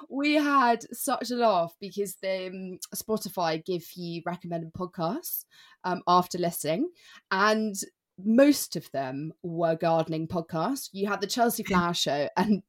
we 0.09 0.33
had 0.33 0.83
such 0.95 1.29
a 1.29 1.35
laugh 1.35 1.75
because 1.79 2.15
the 2.15 2.47
um, 2.47 2.79
Spotify 2.95 3.63
give 3.63 3.85
you 3.95 4.23
recommended 4.25 4.73
podcasts 4.73 5.45
um, 5.83 6.01
after 6.07 6.39
listening, 6.39 6.89
and 7.29 7.75
most 8.25 8.75
of 8.75 8.89
them 8.91 9.33
were 9.43 9.75
gardening 9.75 10.27
podcasts. 10.27 10.89
You 10.91 11.07
had 11.07 11.21
the 11.21 11.27
Chelsea 11.27 11.63
mm. 11.63 11.67
Flower 11.67 11.93
Show, 11.93 12.29
and 12.37 12.63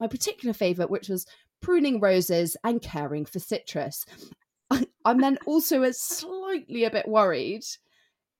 my 0.00 0.06
particular 0.06 0.52
favorite, 0.52 0.90
which 0.90 1.08
was 1.08 1.26
pruning 1.60 2.00
roses 2.00 2.56
and 2.64 2.82
caring 2.82 3.24
for 3.24 3.38
citrus. 3.38 4.06
I'm 5.04 5.20
then 5.20 5.38
also 5.46 5.84
a 5.84 5.92
slightly 5.92 6.84
a 6.84 6.90
bit 6.90 7.06
worried 7.06 7.64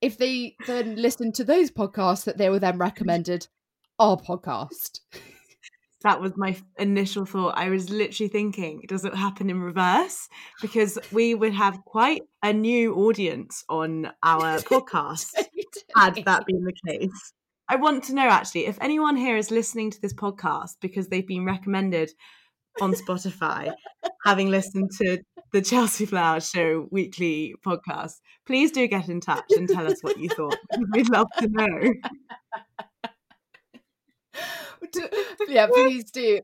if 0.00 0.18
they 0.18 0.56
then 0.66 0.96
listened 0.96 1.34
to 1.36 1.44
those 1.44 1.70
podcasts 1.70 2.24
that 2.24 2.38
they 2.38 2.50
were 2.50 2.58
then 2.58 2.78
recommended 2.88 3.46
our 3.98 4.16
podcast. 4.16 5.00
That 6.02 6.20
was 6.20 6.36
my 6.36 6.56
initial 6.78 7.24
thought. 7.24 7.56
I 7.56 7.70
was 7.70 7.90
literally 7.90 8.28
thinking, 8.28 8.82
does 8.86 9.04
it 9.04 9.14
happen 9.14 9.48
in 9.50 9.60
reverse? 9.60 10.28
Because 10.60 10.98
we 11.10 11.34
would 11.34 11.54
have 11.54 11.84
quite 11.84 12.22
a 12.42 12.52
new 12.52 12.94
audience 12.94 13.64
on 13.68 14.12
our 14.22 14.58
podcast 14.60 15.30
had 15.96 16.16
that 16.24 16.46
been 16.46 16.64
the 16.64 16.74
case. 16.86 17.32
I 17.68 17.76
want 17.76 18.04
to 18.04 18.14
know 18.14 18.28
actually 18.28 18.66
if 18.66 18.78
anyone 18.80 19.16
here 19.16 19.36
is 19.36 19.50
listening 19.50 19.90
to 19.90 20.00
this 20.00 20.14
podcast 20.14 20.76
because 20.80 21.08
they've 21.08 21.26
been 21.26 21.44
recommended 21.44 22.12
on 22.80 22.92
Spotify, 22.92 23.72
having 24.24 24.50
listened 24.50 24.90
to 24.98 25.18
the 25.52 25.62
Chelsea 25.62 26.06
Flower 26.06 26.40
Show 26.40 26.86
weekly 26.90 27.54
podcast, 27.64 28.20
please 28.46 28.70
do 28.70 28.86
get 28.86 29.08
in 29.08 29.20
touch 29.20 29.46
and 29.50 29.68
tell 29.68 29.86
us 29.86 30.02
what 30.02 30.18
you 30.18 30.28
thought. 30.28 30.58
We'd 30.92 31.08
love 31.08 31.28
to 31.38 31.48
know. 31.48 31.94
Do- 34.96 35.08
yeah, 35.48 35.66
please 35.66 36.10
do. 36.10 36.40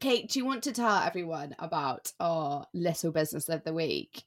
Kate, 0.00 0.28
do 0.30 0.38
you 0.38 0.44
want 0.44 0.62
to 0.64 0.72
tell 0.72 0.98
everyone 0.98 1.54
about 1.58 2.12
our 2.20 2.66
little 2.74 3.12
business 3.12 3.48
of 3.48 3.64
the 3.64 3.72
week? 3.72 4.24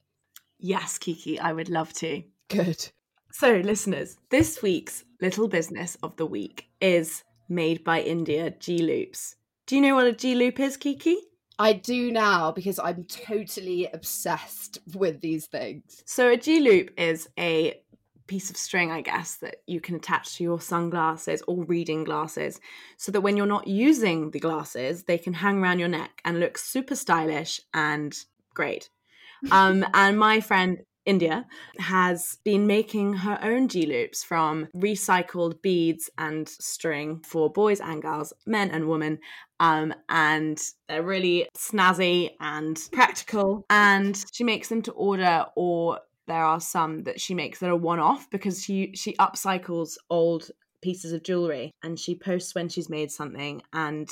Yes, 0.58 0.98
Kiki, 0.98 1.38
I 1.38 1.52
would 1.52 1.68
love 1.68 1.92
to. 1.94 2.22
Good. 2.48 2.90
So, 3.32 3.56
listeners, 3.56 4.16
this 4.30 4.62
week's 4.62 5.04
little 5.20 5.46
business 5.46 5.96
of 6.02 6.16
the 6.16 6.26
week 6.26 6.66
is 6.80 7.22
made 7.48 7.84
by 7.84 8.00
India 8.00 8.52
G 8.58 8.78
Loops. 8.78 9.36
Do 9.66 9.76
you 9.76 9.82
know 9.82 9.94
what 9.94 10.06
a 10.06 10.12
G 10.12 10.34
loop 10.34 10.58
is, 10.58 10.76
Kiki? 10.76 11.16
I 11.58 11.74
do 11.74 12.10
now 12.10 12.50
because 12.50 12.78
I'm 12.78 13.04
totally 13.04 13.86
obsessed 13.92 14.78
with 14.94 15.20
these 15.20 15.46
things. 15.46 16.02
So, 16.06 16.28
a 16.28 16.36
G 16.36 16.58
loop 16.60 16.90
is 16.98 17.28
a 17.38 17.80
piece 18.30 18.48
of 18.48 18.56
string, 18.56 18.92
I 18.92 19.00
guess, 19.00 19.34
that 19.38 19.56
you 19.66 19.80
can 19.80 19.96
attach 19.96 20.36
to 20.36 20.44
your 20.44 20.60
sunglasses 20.60 21.42
or 21.48 21.64
reading 21.64 22.04
glasses 22.04 22.60
so 22.96 23.10
that 23.10 23.22
when 23.22 23.36
you're 23.36 23.44
not 23.44 23.66
using 23.66 24.30
the 24.30 24.38
glasses, 24.38 25.02
they 25.02 25.18
can 25.18 25.32
hang 25.32 25.58
around 25.58 25.80
your 25.80 25.88
neck 25.88 26.22
and 26.24 26.38
look 26.38 26.56
super 26.56 26.94
stylish 26.94 27.60
and 27.74 28.16
great. 28.54 28.88
Um, 29.50 29.86
and 29.94 30.18
my 30.18 30.42
friend 30.42 30.80
India, 31.06 31.46
has 31.78 32.38
been 32.44 32.66
making 32.66 33.14
her 33.14 33.38
own 33.42 33.68
G 33.68 33.86
loops 33.86 34.22
from 34.22 34.68
recycled 34.76 35.62
beads 35.62 36.10
and 36.18 36.48
string 36.48 37.20
for 37.26 37.50
boys 37.50 37.80
and 37.80 38.02
girls, 38.02 38.32
men 38.46 38.70
and 38.70 38.88
women. 38.88 39.18
Um, 39.58 39.94
and 40.08 40.60
they're 40.88 41.02
really 41.02 41.48
snazzy 41.56 42.30
and 42.38 42.78
practical. 42.92 43.64
And 43.70 44.22
she 44.32 44.44
makes 44.44 44.68
them 44.68 44.82
to 44.82 44.92
order, 44.92 45.46
or 45.56 46.00
there 46.30 46.44
are 46.44 46.60
some 46.60 47.02
that 47.04 47.20
she 47.20 47.34
makes 47.34 47.58
that 47.58 47.70
are 47.70 47.76
one 47.76 47.98
off 47.98 48.30
because 48.30 48.62
she 48.62 48.92
she 48.94 49.14
upcycles 49.16 49.96
old 50.08 50.50
pieces 50.82 51.12
of 51.12 51.22
jewelry 51.22 51.70
and 51.82 51.98
she 51.98 52.14
posts 52.14 52.54
when 52.54 52.68
she's 52.68 52.88
made 52.88 53.10
something 53.10 53.60
and 53.72 54.08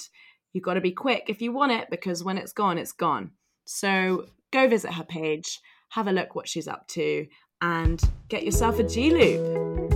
you've 0.52 0.64
got 0.64 0.74
to 0.74 0.80
be 0.80 0.92
quick 0.92 1.24
if 1.28 1.40
you 1.40 1.52
want 1.52 1.72
it 1.72 1.88
because 1.90 2.22
when 2.22 2.36
it's 2.36 2.52
gone 2.52 2.76
it's 2.76 2.92
gone 2.92 3.30
so 3.64 4.26
go 4.52 4.68
visit 4.68 4.92
her 4.92 5.04
page 5.04 5.60
have 5.90 6.06
a 6.08 6.12
look 6.12 6.34
what 6.34 6.48
she's 6.48 6.68
up 6.68 6.86
to, 6.88 7.26
and 7.60 8.00
get 8.28 8.44
yourself 8.44 8.78
a 8.78 8.84
G 8.84 9.10
Loop. 9.10 9.94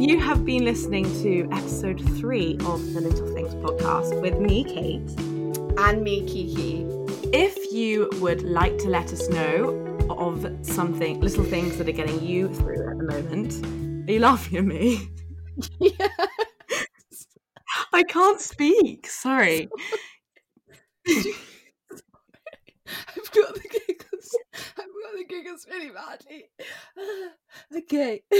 You 0.00 0.18
have 0.18 0.44
been 0.44 0.64
listening 0.64 1.04
to 1.22 1.48
episode 1.52 2.00
three 2.18 2.54
of 2.64 2.92
the 2.92 3.00
Little 3.00 3.32
Things 3.34 3.54
podcast 3.54 4.20
with 4.20 4.38
me, 4.38 4.64
Kate. 4.64 5.31
And 5.84 6.04
me, 6.04 6.20
Kiki. 6.20 6.86
If 7.32 7.72
you 7.72 8.08
would 8.20 8.42
like 8.42 8.78
to 8.78 8.88
let 8.88 9.12
us 9.12 9.28
know 9.28 9.70
of 10.08 10.46
something, 10.64 11.20
little 11.20 11.42
things 11.42 11.76
that 11.76 11.88
are 11.88 11.92
getting 11.92 12.22
you 12.24 12.54
through 12.54 12.88
at 12.88 12.98
the 12.98 13.04
moment, 13.04 14.08
are 14.08 14.12
you 14.12 14.20
laughing 14.20 14.58
at 14.58 14.64
me? 14.64 15.08
yeah. 15.80 16.06
I 17.92 18.04
can't 18.04 18.40
speak. 18.40 19.08
Sorry. 19.08 19.68
I've 21.08 21.26
got 23.32 23.54
the 23.54 23.68
giggles. 23.68 24.38
I've 24.54 24.86
got 24.86 25.16
the 25.16 25.24
giggles 25.28 25.66
really 25.68 25.90
badly. 25.90 26.44
okay. 27.78 28.22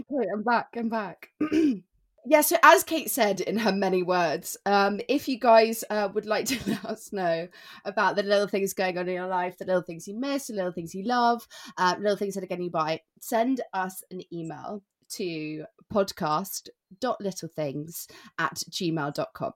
okay, 0.00 0.28
I'm 0.32 0.42
back. 0.42 0.68
I'm 0.74 0.88
back. 0.88 1.28
yeah, 2.26 2.42
so 2.42 2.56
as 2.62 2.84
Kate 2.84 3.10
said 3.10 3.40
in 3.40 3.56
her 3.58 3.72
many 3.72 4.02
words, 4.02 4.56
um, 4.66 5.00
if 5.08 5.28
you 5.28 5.38
guys 5.38 5.84
uh, 5.90 6.08
would 6.12 6.26
like 6.26 6.46
to 6.46 6.58
let 6.70 6.84
us 6.84 7.12
know 7.12 7.48
about 7.84 8.16
the 8.16 8.22
little 8.22 8.48
things 8.48 8.74
going 8.74 8.98
on 8.98 9.08
in 9.08 9.14
your 9.14 9.26
life, 9.26 9.56
the 9.58 9.64
little 9.64 9.82
things 9.82 10.06
you 10.06 10.14
miss, 10.18 10.48
the 10.48 10.54
little 10.54 10.72
things 10.72 10.94
you 10.94 11.04
love, 11.04 11.46
uh, 11.78 11.94
little 11.98 12.16
things 12.16 12.34
that 12.34 12.44
are 12.44 12.48
getting 12.48 12.64
you 12.64 12.70
by, 12.70 13.00
send 13.20 13.62
us 13.72 14.02
an 14.10 14.20
email 14.32 14.82
to 15.10 15.64
podcast.littlethings 15.92 18.06
at 18.38 18.54
gmail.com. 18.70 19.52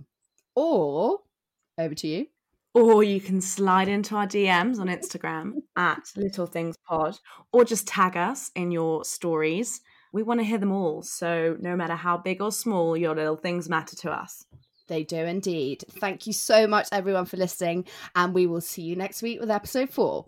Or 0.56 1.18
over 1.78 1.94
to 1.94 2.06
you. 2.06 2.26
Or 2.74 3.02
you 3.04 3.20
can 3.20 3.40
slide 3.40 3.88
into 3.88 4.16
our 4.16 4.26
DMs 4.26 4.80
on 4.80 4.88
Instagram 4.88 5.62
at 5.76 6.10
Little 6.16 6.46
Things 6.46 6.76
Pod, 6.88 7.16
or 7.52 7.64
just 7.64 7.86
tag 7.86 8.16
us 8.16 8.50
in 8.56 8.72
your 8.72 9.04
stories 9.04 9.80
we 10.14 10.22
want 10.22 10.38
to 10.38 10.44
hear 10.44 10.58
them 10.58 10.70
all. 10.70 11.02
So 11.02 11.56
no 11.58 11.74
matter 11.74 11.96
how 11.96 12.16
big 12.16 12.40
or 12.40 12.52
small 12.52 12.96
your 12.96 13.16
little 13.16 13.36
things 13.36 13.68
matter 13.68 13.96
to 13.96 14.12
us. 14.12 14.46
They 14.86 15.02
do 15.02 15.16
indeed. 15.16 15.82
Thank 15.98 16.28
you 16.28 16.32
so 16.32 16.68
much, 16.68 16.86
everyone, 16.92 17.24
for 17.24 17.36
listening. 17.36 17.86
And 18.14 18.32
we 18.32 18.46
will 18.46 18.60
see 18.60 18.82
you 18.82 18.94
next 18.94 19.22
week 19.22 19.40
with 19.40 19.50
episode 19.50 19.90
four. 19.90 20.26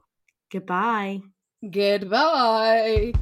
Goodbye. 0.50 1.20
Goodbye. 1.62 3.12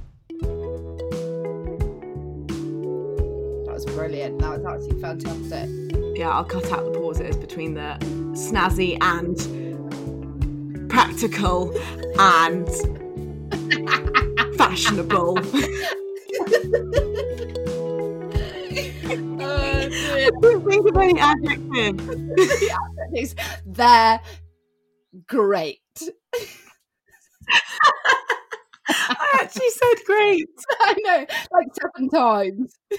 That 3.67 3.75
was 3.75 3.85
brilliant. 3.85 4.39
That 4.39 4.59
was 4.59 4.65
absolutely 4.65 5.03
fantastic. 5.03 5.69
Yeah, 6.17 6.31
I'll 6.31 6.45
cut 6.45 6.73
out 6.73 6.91
the 6.91 6.99
pauses 6.99 7.37
between 7.37 7.75
the 7.75 7.99
snazzy 8.33 8.97
and 9.03 9.37
practical 10.89 11.77
and 12.19 12.67
fashionable. 14.57 15.41
Think 20.65 20.89
of 20.89 20.97
any 20.97 21.21
adjectives, 21.21 23.35
they're 23.67 24.21
great. 25.29 25.81
I 28.89 29.39
actually 29.41 29.71
said 29.71 30.05
great. 30.05 30.49
I 30.81 30.95
know, 30.99 31.27
like 31.53 31.69
seven 31.81 32.09
times. 32.11 32.75